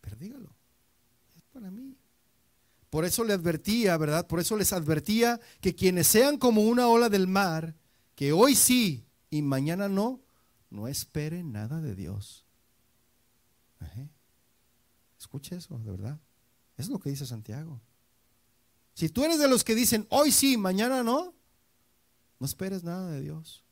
[0.00, 0.56] Pero dígalo,
[1.36, 1.98] es para mí.
[2.88, 4.26] Por eso le advertía, ¿verdad?
[4.26, 7.76] Por eso les advertía que quienes sean como una ola del mar,
[8.20, 10.20] que hoy sí y mañana no,
[10.68, 12.44] no esperen nada de Dios.
[15.18, 16.20] Escuche eso, de verdad.
[16.76, 17.80] Es lo que dice Santiago.
[18.92, 21.32] Si tú eres de los que dicen, hoy sí, mañana no,
[22.38, 23.64] no esperes nada de Dios.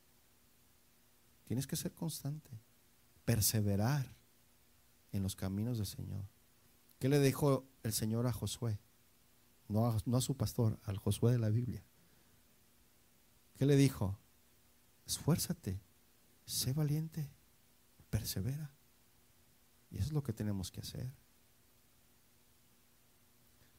[1.44, 2.50] Tienes que ser constante,
[3.26, 4.16] perseverar
[5.12, 6.24] en los caminos del Señor.
[6.98, 8.78] ¿Qué le dijo el Señor a Josué?
[9.68, 11.84] No a su pastor, al Josué de la Biblia.
[13.58, 14.18] ¿Qué le dijo?
[15.08, 15.80] Esfuérzate,
[16.44, 17.30] sé valiente,
[18.10, 18.70] persevera.
[19.90, 21.10] Y eso es lo que tenemos que hacer.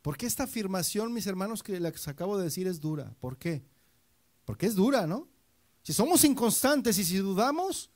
[0.01, 3.15] ¿Por qué esta afirmación, mis hermanos, que les acabo de decir es dura?
[3.19, 3.63] ¿Por qué?
[4.43, 5.29] Porque es dura, ¿no?
[5.83, 7.91] Si somos inconstantes y si dudamos,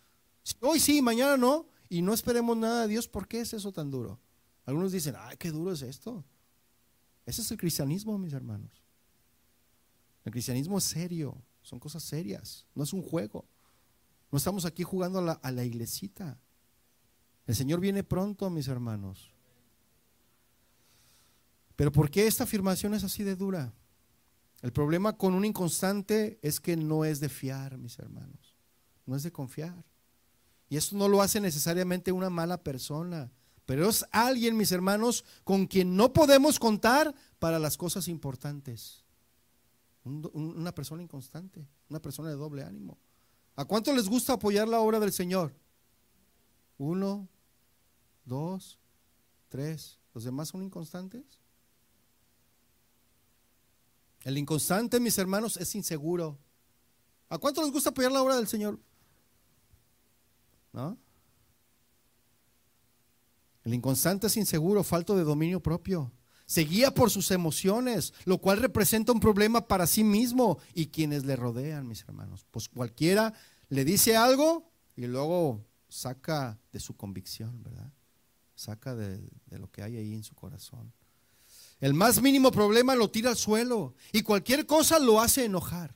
[0.62, 3.90] hoy sí, mañana no, y no esperemos nada de Dios, ¿por qué es eso tan
[3.90, 4.20] duro?
[4.66, 6.24] Algunos dicen, ay, qué duro es esto.
[7.26, 8.84] Ese es el cristianismo, mis hermanos.
[10.24, 13.45] El cristianismo es serio, son cosas serias, no es un juego.
[14.32, 16.39] No estamos aquí jugando a la, iglesita.
[17.45, 19.32] El Señor viene pronto, mis hermanos.
[21.76, 23.74] Pero ¿por qué esta afirmación es así de dura?
[24.61, 28.55] El problema con un inconstante es que no es de fiar, mis hermanos.
[29.05, 29.86] No es de confiar.
[30.70, 33.32] Y esto no lo hace necesariamente una mala persona,
[33.66, 39.03] pero es alguien, mis hermanos, con quien no podemos contar para las cosas importantes.
[40.04, 42.97] Una persona inconstante, una persona de doble ánimo.
[43.56, 45.54] ¿A cuánto les gusta apoyar la obra del Señor?
[46.78, 47.28] Uno,
[48.26, 48.80] dos,
[49.49, 49.99] tres.
[50.14, 51.24] ¿Los demás son inconstantes?
[54.24, 56.38] El inconstante, mis hermanos, es inseguro.
[57.30, 58.80] ¿A cuánto les gusta apoyar la obra del Señor?
[60.72, 60.97] ¿No?
[63.64, 66.12] El inconstante es inseguro, falto de dominio propio.
[66.46, 71.26] Se guía por sus emociones, lo cual representa un problema para sí mismo y quienes
[71.26, 72.46] le rodean, mis hermanos.
[72.52, 73.34] Pues cualquiera
[73.70, 77.91] le dice algo y luego saca de su convicción, ¿verdad?
[78.56, 79.20] Saca de,
[79.50, 80.91] lo que hay ahí en su corazón.
[81.80, 85.96] El más mínimo problema lo tira al suelo y cualquier cosa lo hace enojar.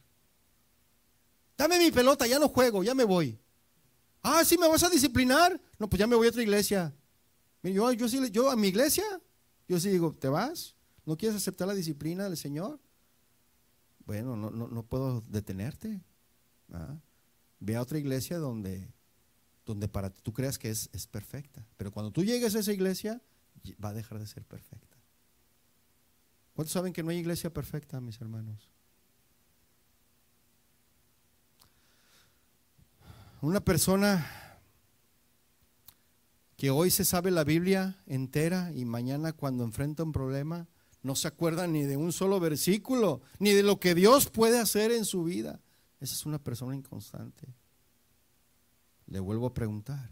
[1.58, 3.39] Dame mi pelota, ya no juego, ya me voy.
[4.22, 5.60] Ah, sí, me vas a disciplinar.
[5.80, 6.93] No, pues ya me voy a otra iglesia.
[7.64, 9.06] Yo, yo, yo a mi iglesia,
[9.68, 10.76] yo sí digo, ¿te vas?
[11.05, 12.80] ¿No quieres aceptar la disciplina del Señor?
[14.05, 16.01] Bueno, no, no, puedo detenerte.
[16.72, 16.97] ¿ah?
[17.59, 18.93] Ve a otra iglesia donde,
[19.65, 21.65] donde para tú creas que es, es perfecta.
[21.76, 23.22] Pero cuando tú llegues a esa iglesia,
[23.84, 24.95] va a dejar de ser perfecta.
[26.53, 28.70] ¿Cuántos saben que no hay iglesia perfecta, mis hermanos?
[33.41, 34.47] Una persona
[36.58, 40.68] que hoy se sabe la Biblia entera y mañana cuando enfrenta un problema
[41.03, 44.91] no se acuerda ni de un solo versículo, ni de lo que Dios puede hacer
[44.91, 45.62] en su vida.
[46.01, 47.47] Esa es una persona inconstante.
[49.05, 50.12] Le vuelvo a preguntar,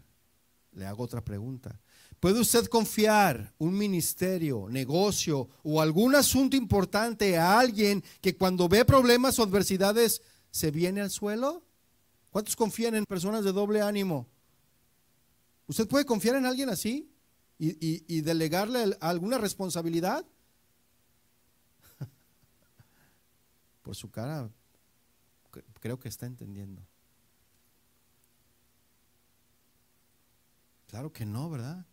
[0.72, 1.78] le hago otra pregunta.
[2.20, 8.84] ¿Puede usted confiar un ministerio, negocio o algún asunto importante a alguien que cuando ve
[8.84, 11.62] problemas o adversidades se viene al suelo?
[12.30, 14.28] ¿Cuántos confían en personas de doble ánimo?
[15.66, 17.10] ¿Usted puede confiar en alguien así
[17.58, 20.24] y, delegarle alguna responsabilidad?
[23.82, 24.50] Por su cara,
[25.80, 26.86] creo que está entendiendo.
[30.86, 31.84] Claro que no, ¿verdad?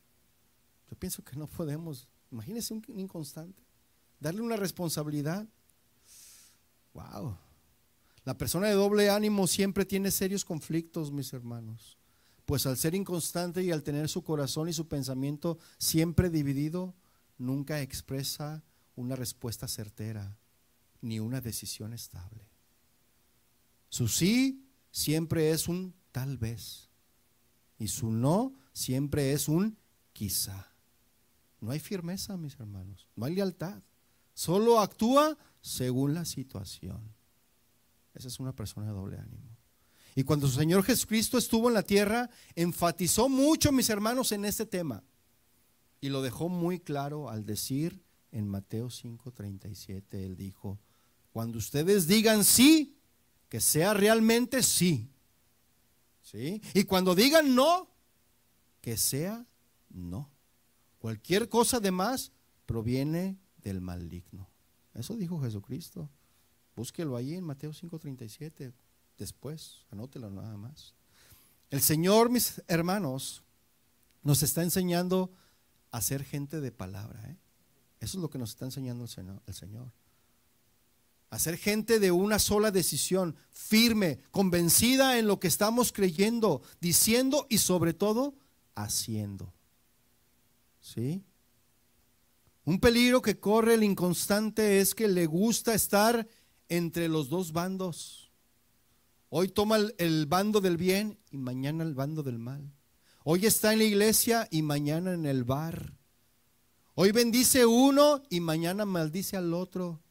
[0.89, 3.63] Yo pienso que no podemos, imagínese un inconstante,
[4.19, 5.47] darle una responsabilidad.
[6.93, 7.35] Wow.
[8.23, 11.97] La persona de doble ánimo siempre tiene serios conflictos, mis hermanos.
[12.45, 16.93] Pues al ser inconstante y al tener su corazón y su pensamiento siempre dividido,
[17.37, 18.63] nunca expresa
[18.95, 20.37] una respuesta certera
[21.01, 22.47] ni una decisión estable.
[23.89, 26.89] Su sí siempre es un tal vez
[27.77, 29.77] y su no siempre es un
[30.13, 30.73] quizá.
[31.59, 33.07] No hay firmeza, mis hermanos.
[33.15, 33.81] No hay lealtad.
[34.33, 37.13] Solo actúa según la situación.
[38.13, 39.52] Esa es una persona de doble ánimo.
[40.15, 44.65] Y cuando su Señor Jesucristo estuvo en la tierra, enfatizó mucho, mis hermanos, en este
[44.65, 45.03] tema.
[46.01, 50.79] Y lo dejó muy claro al decir en Mateo 5:37, Él dijo,
[51.31, 52.97] cuando ustedes digan sí,
[53.49, 55.09] que sea realmente sí.
[56.21, 56.61] ¿Sí?
[56.73, 57.89] Y cuando digan no,
[58.81, 59.45] que sea
[59.89, 60.31] no.
[60.99, 62.31] Cualquier cosa de más
[62.65, 64.49] proviene del maligno.
[64.93, 66.09] Eso dijo Jesucristo.
[66.75, 68.73] Búsquelo ahí en Mateo 5:37.
[69.17, 70.95] Después, anótelo nada más.
[71.69, 73.43] El Señor, mis hermanos,
[74.21, 75.31] nos está enseñando
[75.91, 77.29] a ser gente de palabra.
[77.29, 77.37] ¿eh?
[77.99, 79.91] Eso es lo que nos está enseñando el Señor.
[81.29, 87.47] A ser gente de una sola decisión, firme, convencida en lo que estamos creyendo, diciendo
[87.49, 88.35] y sobre todo
[88.75, 89.53] haciendo.
[90.79, 91.23] ¿Sí?
[92.65, 96.27] Un peligro que corre el inconstante es que le gusta estar
[96.69, 98.22] entre los dos bandos.
[99.35, 102.71] Hoy toma el, bando del bien y mañana el bando del mal.
[103.23, 105.97] Hoy está en la iglesia y mañana en el bar.
[106.93, 110.03] Hoy bendice uno y mañana maldice al otro.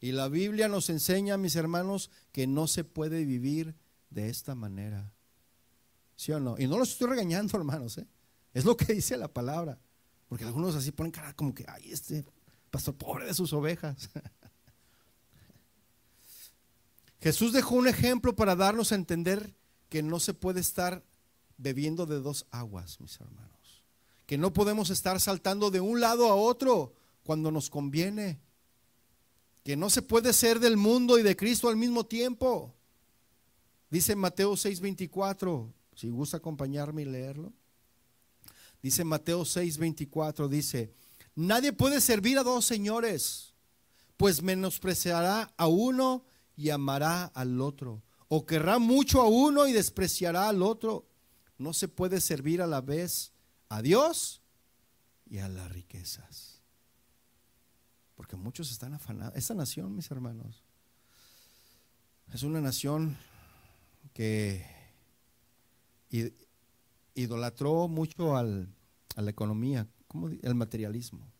[0.00, 3.76] Y la Biblia nos enseña, mis hermanos, que no se puede vivir
[4.10, 5.14] de esta manera.
[6.16, 6.56] ¿Sí o no?
[6.58, 7.98] Y no los estoy regañando, hermanos.
[7.98, 8.08] ¿eh?
[8.52, 9.78] Es lo que dice la palabra.
[10.26, 12.24] Porque algunos así ponen cara como que, ay, este
[12.72, 14.10] pastor pobre de sus ovejas.
[17.24, 19.54] Jesús dejó un ejemplo para darnos a entender
[19.88, 21.02] que no se puede estar
[21.56, 23.82] bebiendo de dos aguas, mis hermanos.
[24.26, 28.42] Que no podemos estar saltando de un lado a otro cuando nos conviene.
[29.62, 32.74] Que no se puede ser del mundo y de Cristo al mismo tiempo.
[33.88, 37.54] Dice Mateo 6:24, si gusta acompañarme y leerlo.
[38.82, 40.92] Dice Mateo 6:24, dice,
[41.34, 43.54] nadie puede servir a dos señores,
[44.18, 50.48] pues menospreciará a uno y amará al otro, o querrá mucho a uno y despreciará
[50.48, 51.06] al otro.
[51.58, 53.32] No se puede servir a la vez
[53.68, 54.42] a Dios
[55.26, 56.62] y a las riquezas.
[58.16, 59.36] Porque muchos están afanados.
[59.36, 60.62] Esta nación, mis hermanos,
[62.32, 63.16] es una nación
[64.12, 64.64] que
[67.14, 68.74] idolatró mucho al,
[69.16, 71.32] a la economía, como el materialismo.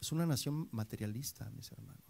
[0.00, 2.07] Es una nación materialista, mis hermanos,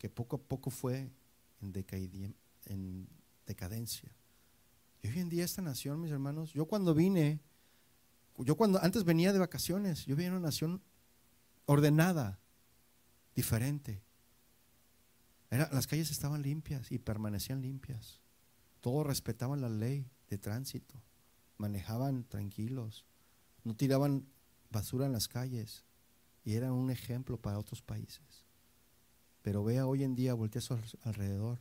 [0.00, 1.12] que poco a poco fue
[1.60, 2.34] en,
[2.64, 3.08] en
[3.46, 4.10] decadencia.
[5.00, 7.40] Y hoy en día esta nación, mis hermanos, yo cuando vine,
[8.38, 10.82] yo cuando antes venía de vacaciones, yo venía una nación
[11.66, 12.40] ordenada,
[13.36, 14.02] diferente.
[15.50, 18.18] Las calles estaban limpias y permanecían limpias.
[18.80, 21.00] Todos respetaban la ley de tránsito
[21.60, 23.04] manejaban tranquilos,
[23.64, 24.26] no tiraban
[24.70, 25.84] basura en las calles
[26.42, 28.46] y eran un ejemplo para otros países.
[29.42, 31.60] Pero vea hoy en día, voltea a su alrededor,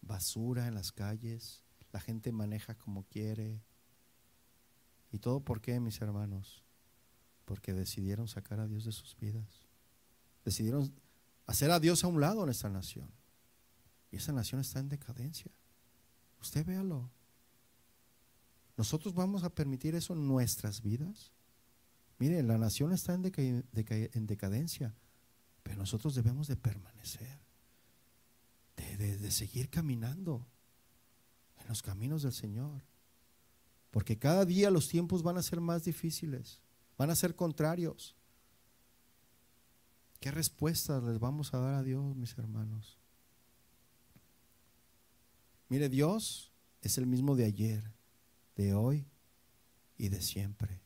[0.00, 3.62] basura en las calles, la gente maneja como quiere.
[5.12, 6.64] ¿Y todo por qué, mis hermanos?
[7.44, 9.68] Porque decidieron sacar a Dios de sus vidas.
[10.44, 10.92] Decidieron
[11.46, 13.10] hacer a Dios a un lado en esta nación.
[14.10, 15.52] Y esa nación está en decadencia.
[16.40, 17.10] Usted véalo.
[18.76, 21.32] ¿Nosotros vamos a permitir eso en nuestras vidas?
[22.18, 24.94] Mire, la nación está en decadencia,
[25.64, 27.40] pero nosotros debemos de permanecer,
[28.76, 30.46] de, de seguir caminando
[31.58, 32.84] en los caminos del Señor.
[33.90, 36.60] Porque cada día los tiempos van a ser más difíciles,
[36.96, 38.14] van a ser contrarios.
[40.20, 42.98] ¿Qué respuestas les vamos a dar a Dios, mis hermanos?
[45.68, 46.52] Mire, Dios
[46.82, 47.92] es el mismo de ayer,
[48.54, 49.06] de hoy
[49.96, 50.83] y de siempre.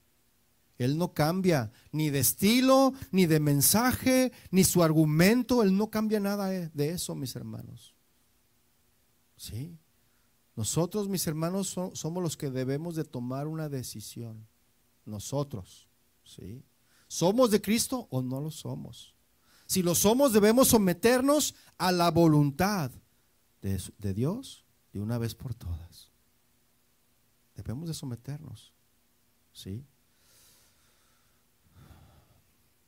[0.79, 5.64] Él no cambia ni de estilo, ni de mensaje, ni su argumento.
[5.64, 7.97] Él no cambia nada de eso, mis hermanos.
[9.37, 9.76] ¿Sí?
[10.55, 14.47] Nosotros, mis hermanos, somos los que debemos de tomar una decisión.
[15.05, 15.89] Nosotros.
[16.22, 16.64] ¿Sí?
[17.09, 19.16] ¿Somos de Cristo o no lo somos?
[19.66, 22.91] Si lo somos, debemos someternos a la voluntad
[23.62, 26.12] de, de Dios de una vez por todas.
[27.57, 28.72] Debemos de someternos.
[29.53, 29.85] ¿Sí?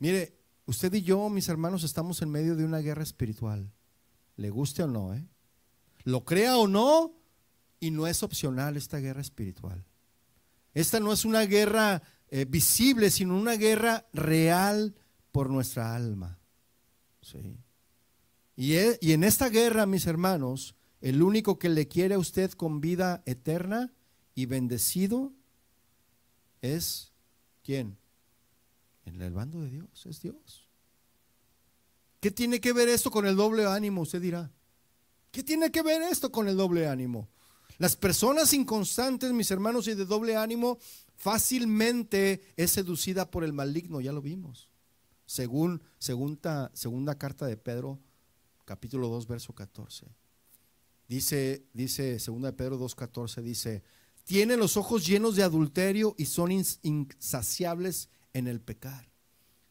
[0.01, 3.70] Mire, usted y yo, mis hermanos, estamos en medio de una guerra espiritual.
[4.36, 5.28] Le guste o no, ¿eh?
[6.05, 7.14] Lo crea o no,
[7.78, 9.84] y no es opcional esta guerra espiritual.
[10.72, 14.94] Esta no es una guerra eh, visible, sino una guerra real
[15.32, 16.38] por nuestra alma.
[17.20, 17.59] ¿Sí?
[18.57, 22.80] Y, y en esta guerra, mis hermanos, el único que le quiere a usted con
[22.80, 23.92] vida eterna
[24.34, 25.34] y bendecido
[26.62, 27.12] es
[27.62, 27.99] ¿quién?
[29.05, 30.68] En el bando de Dios, es Dios.
[32.20, 34.03] ¿Qué tiene que ver esto con el doble ánimo?
[34.03, 34.53] Usted dirá.
[35.30, 37.28] ¿Qué tiene que ver esto con el doble ánimo?
[37.78, 40.78] Las personas inconstantes, mis hermanos, y de doble ánimo,
[41.16, 44.68] fácilmente es seducida por el maligno, ya lo vimos.
[45.24, 47.98] Según segunda, segunda carta de Pedro,
[48.66, 50.07] capítulo 2, verso 14.
[51.09, 53.82] Dice, dice, segunda de Pedro 2, 14, dice,
[54.24, 59.10] tienen los ojos llenos de adulterio y son insaciables en el pecar.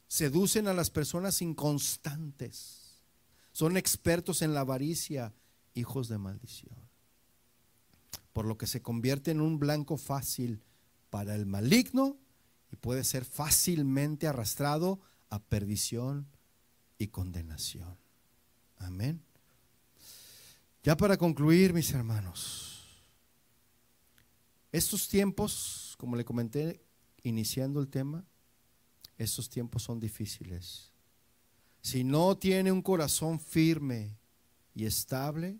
[0.07, 3.03] Seducen a las personas inconstantes.
[3.51, 5.33] Son expertos en la avaricia,
[5.73, 6.77] hijos de maldición.
[8.33, 10.63] Por lo que se convierte en un blanco fácil
[11.09, 12.17] para el maligno
[12.71, 14.99] y puede ser fácilmente arrastrado
[15.29, 16.27] a perdición
[16.97, 17.97] y condenación.
[18.77, 19.23] Amén.
[20.83, 22.87] Ya para concluir, mis hermanos,
[24.71, 26.81] estos tiempos, como le comenté
[27.23, 28.25] iniciando el tema,
[29.19, 30.91] estos tiempos son difíciles.
[31.81, 34.17] Si no tiene un corazón firme
[34.73, 35.59] y estable,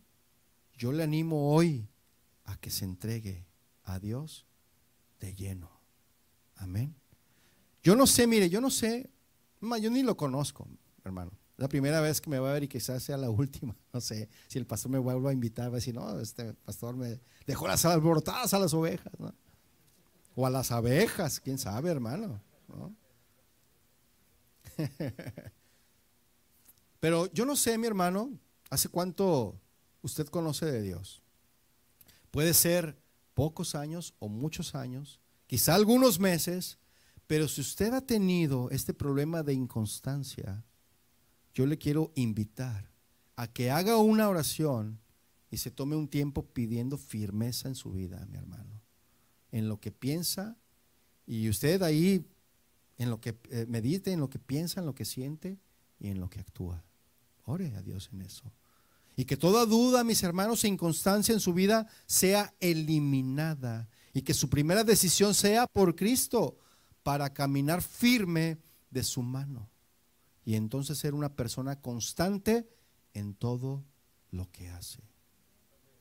[0.78, 1.88] yo le animo hoy
[2.45, 3.45] a que se entregue
[3.84, 4.45] a Dios
[5.20, 5.70] de lleno.
[6.55, 6.95] Amén.
[7.84, 9.10] Yo no sé, mire, yo no sé,
[9.62, 10.68] yo ni lo conozco,
[11.03, 11.32] hermano.
[11.57, 13.76] La primera vez que me va a ver y quizás sea la última.
[13.91, 16.95] No sé si el pastor me vuelve a invitar, va a decir, no, este pastor
[16.95, 19.34] me dejó las alborotadas a las ovejas, ¿no?
[20.36, 22.41] O a las abejas, quién sabe, hermano.
[26.99, 28.38] Pero yo no sé, mi hermano,
[28.69, 29.59] hace cuánto
[30.01, 31.21] usted conoce de Dios.
[32.32, 32.97] Puede ser
[33.34, 36.77] pocos años o muchos años, quizá algunos meses,
[37.25, 40.65] pero si usted ha tenido este problema de inconstancia,
[41.53, 42.91] yo le quiero invitar
[43.36, 44.99] a que haga una oración
[45.49, 48.82] y se tome un tiempo pidiendo firmeza en su vida, mi hermano,
[49.51, 50.57] en lo que piensa
[51.25, 52.25] y usted ahí
[52.99, 55.57] en lo que eh, medite, en lo que piensa, en lo que siente
[55.99, 56.83] y en lo que actúa.
[57.45, 58.43] Ore a Dios en eso.
[59.15, 63.89] Y que toda duda, mis hermanos, e inconstancia en su vida sea eliminada.
[64.13, 66.59] Y que su primera decisión sea por Cristo
[67.01, 68.59] para caminar firme
[68.91, 69.67] de su mano
[70.49, 72.67] y entonces ser una persona constante
[73.13, 73.83] en todo
[74.31, 74.99] lo que hace.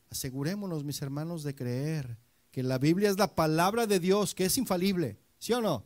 [0.09, 2.16] Asegurémonos, mis hermanos, de creer
[2.51, 5.84] que la Biblia es la palabra de Dios, que es infalible, ¿sí o no?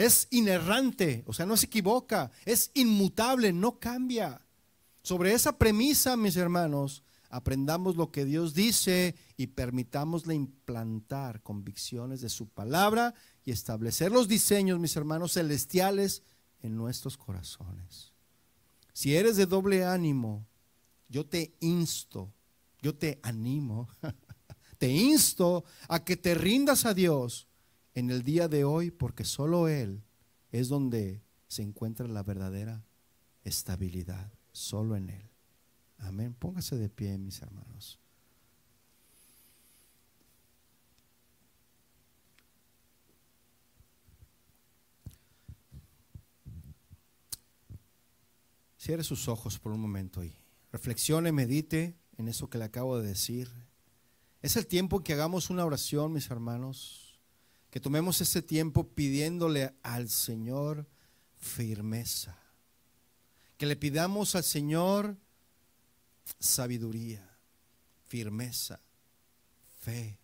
[0.00, 4.40] Es inerrante, o sea, no se equivoca, es inmutable, no cambia.
[5.02, 12.30] Sobre esa premisa, mis hermanos, aprendamos lo que Dios dice y permitámosle implantar convicciones de
[12.30, 13.12] su palabra
[13.44, 16.22] y establecer los diseños, mis hermanos, celestiales
[16.62, 18.14] en nuestros corazones.
[18.94, 20.46] Si eres de doble ánimo,
[21.10, 22.32] yo te insto,
[22.80, 23.90] yo te animo,
[24.78, 27.49] te insto a que te rindas a Dios
[27.94, 30.02] en el día de hoy, porque solo Él
[30.52, 32.84] es donde se encuentra la verdadera
[33.44, 35.30] estabilidad, solo en Él.
[35.98, 36.34] Amén.
[36.34, 37.98] Póngase de pie, mis hermanos.
[48.78, 50.34] Cierre sus ojos por un momento y
[50.72, 53.50] reflexione, medite en eso que le acabo de decir.
[54.40, 57.09] Es el tiempo que hagamos una oración, mis hermanos,
[57.70, 60.88] que tomemos ese tiempo pidiéndole al Señor
[61.38, 62.36] firmeza,
[63.56, 65.16] que le pidamos al Señor
[66.38, 67.38] sabiduría,
[68.06, 68.80] firmeza,
[69.80, 70.18] fe.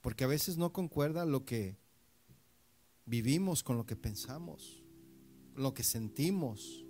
[0.00, 1.76] Porque a veces no concuerda lo que
[3.04, 4.82] vivimos con lo que pensamos,
[5.54, 6.84] lo que sentimos.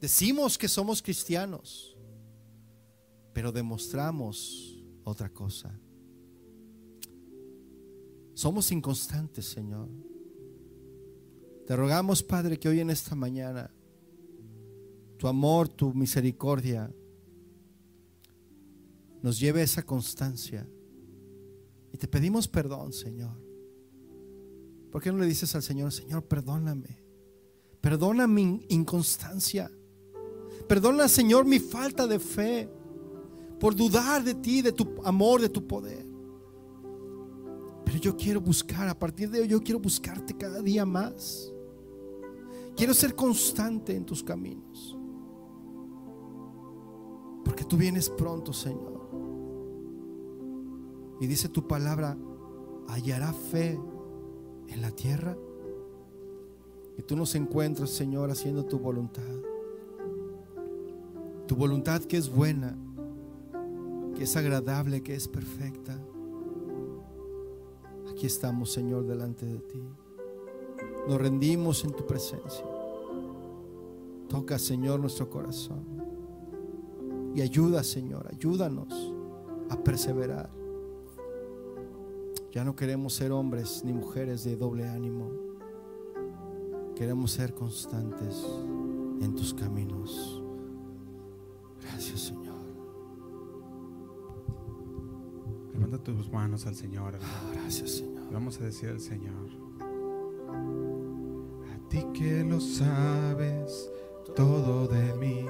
[0.00, 1.96] Decimos que somos cristianos,
[3.32, 4.73] pero demostramos
[5.04, 5.78] otra cosa.
[8.34, 9.88] Somos inconstantes, Señor.
[11.66, 13.70] Te rogamos, Padre, que hoy en esta mañana
[15.16, 16.92] tu amor, tu misericordia
[19.22, 20.68] nos lleve a esa constancia.
[21.92, 23.40] Y te pedimos perdón, Señor.
[24.90, 27.02] ¿Por qué no le dices al Señor, Señor, perdóname?
[27.80, 29.70] Perdona mi inconstancia.
[30.68, 32.68] Perdona, Señor, mi falta de fe
[33.58, 36.06] por dudar de ti, de tu amor, de tu poder.
[37.84, 41.52] Pero yo quiero buscar, a partir de hoy yo quiero buscarte cada día más.
[42.76, 44.98] Quiero ser constante en tus caminos.
[47.44, 48.94] Porque tú vienes pronto, Señor.
[51.20, 52.16] Y dice tu palabra,
[52.88, 53.78] hallará fe
[54.68, 55.36] en la tierra.
[56.98, 59.22] Y tú nos encuentras, Señor, haciendo tu voluntad.
[61.46, 62.76] Tu voluntad que es buena,
[64.14, 65.98] que es agradable, que es perfecta.
[68.10, 69.82] Aquí estamos, Señor, delante de ti.
[71.08, 72.64] Nos rendimos en tu presencia.
[74.28, 75.84] Toca, Señor, nuestro corazón.
[77.34, 79.12] Y ayuda, Señor, ayúdanos
[79.68, 80.50] a perseverar.
[82.52, 85.28] Ya no queremos ser hombres ni mujeres de doble ánimo.
[86.94, 88.46] Queremos ser constantes
[89.20, 90.40] en tus caminos.
[91.82, 92.53] Gracias Señor.
[95.74, 97.18] Levanta tus manos al Señor.
[97.20, 98.22] Ah, gracias, Señor.
[98.32, 99.50] Vamos a decir al Señor.
[101.72, 103.90] A ti que lo sabes
[104.36, 105.44] todo de mí.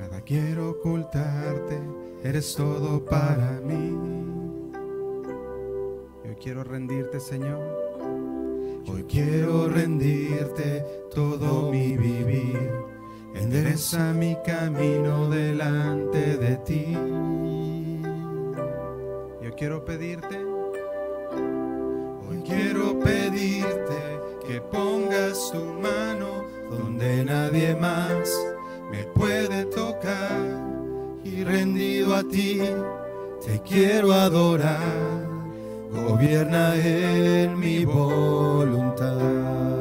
[0.00, 1.80] Nada quiero ocultarte.
[2.24, 3.96] Eres todo para mí.
[6.24, 7.60] Yo quiero rendirte, Señor.
[8.88, 12.72] Hoy quiero rendirte todo mi vivir.
[13.34, 16.96] Endereza mi camino delante de ti.
[19.56, 20.36] Quiero pedirte.
[22.28, 28.30] Hoy quiero pedirte que pongas tu mano donde nadie más
[28.90, 30.42] me puede tocar.
[31.24, 32.60] Y rendido a ti,
[33.46, 35.26] te quiero adorar.
[35.90, 39.75] Gobierna en mi voluntad.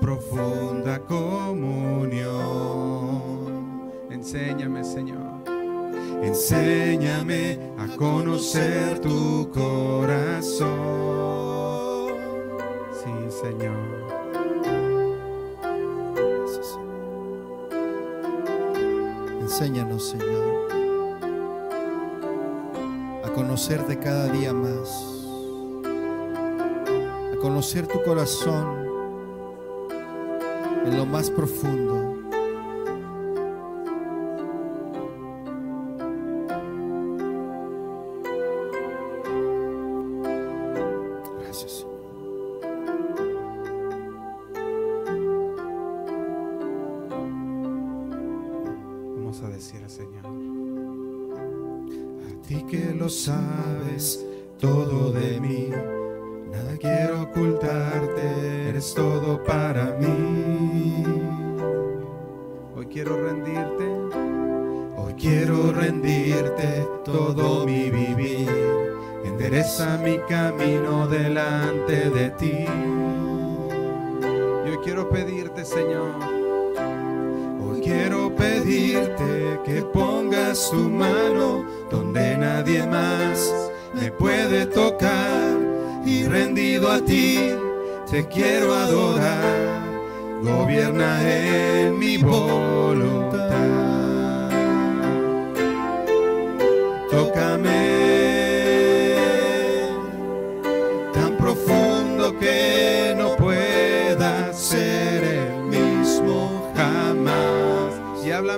[0.00, 2.32] Profunda comunión,
[4.10, 5.28] enséñame, Señor.
[6.22, 10.68] Enséñame a conocer tu corazón.
[12.92, 13.10] Sí,
[13.40, 13.76] Señor.
[19.40, 20.68] Enséñanos, Señor,
[23.24, 24.90] a conocerte cada día más,
[27.32, 28.87] a conocer tu corazón
[30.88, 31.97] en lo más profundo.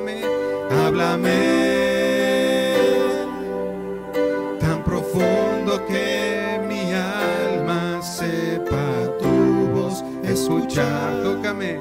[0.00, 0.22] Háblame,
[0.70, 1.40] háblame
[4.60, 11.22] tan profundo que mi alma sepa tu voz escuchar.
[11.22, 11.78] Tócame,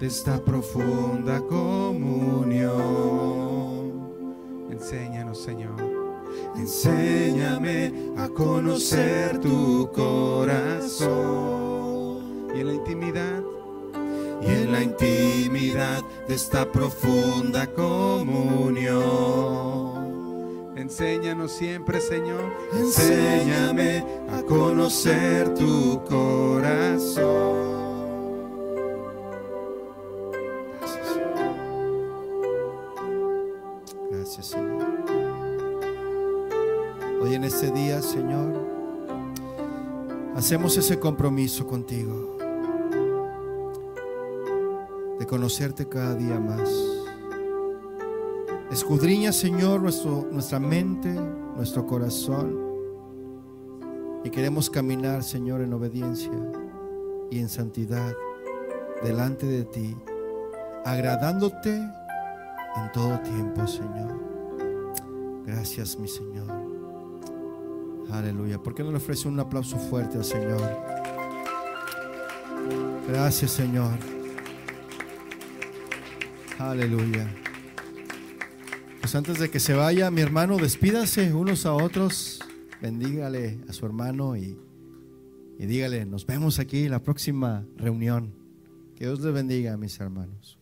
[0.00, 2.74] de esta profunda comunión,
[4.70, 6.04] enséñanos, Señor.
[6.56, 11.14] Enséñame a conocer tu corazón.
[12.54, 13.42] Y en la intimidad
[14.40, 18.94] y en la intimidad de esta profunda comunión.
[20.76, 27.73] Enséñanos siempre, Señor, enséñame a conocer tu corazón.
[37.34, 38.54] En este día, Señor,
[40.36, 42.38] hacemos ese compromiso contigo
[45.18, 46.70] de conocerte cada día más.
[48.70, 51.12] Escudriña, Señor, nuestro, nuestra mente,
[51.56, 52.56] nuestro corazón.
[54.22, 56.30] Y queremos caminar, Señor, en obediencia
[57.32, 58.14] y en santidad
[59.02, 59.96] delante de ti,
[60.84, 64.20] agradándote en todo tiempo, Señor.
[65.44, 66.53] Gracias, mi Señor.
[68.10, 68.62] Aleluya.
[68.62, 70.60] ¿Por qué no le ofrece un aplauso fuerte al Señor?
[73.08, 73.98] Gracias, Señor.
[76.58, 77.28] Aleluya.
[79.00, 82.40] Pues antes de que se vaya, mi hermano, despídase unos a otros.
[82.80, 84.58] Bendígale a su hermano y,
[85.58, 88.34] y dígale, nos vemos aquí en la próxima reunión.
[88.96, 90.58] Que Dios le bendiga, mis hermanos.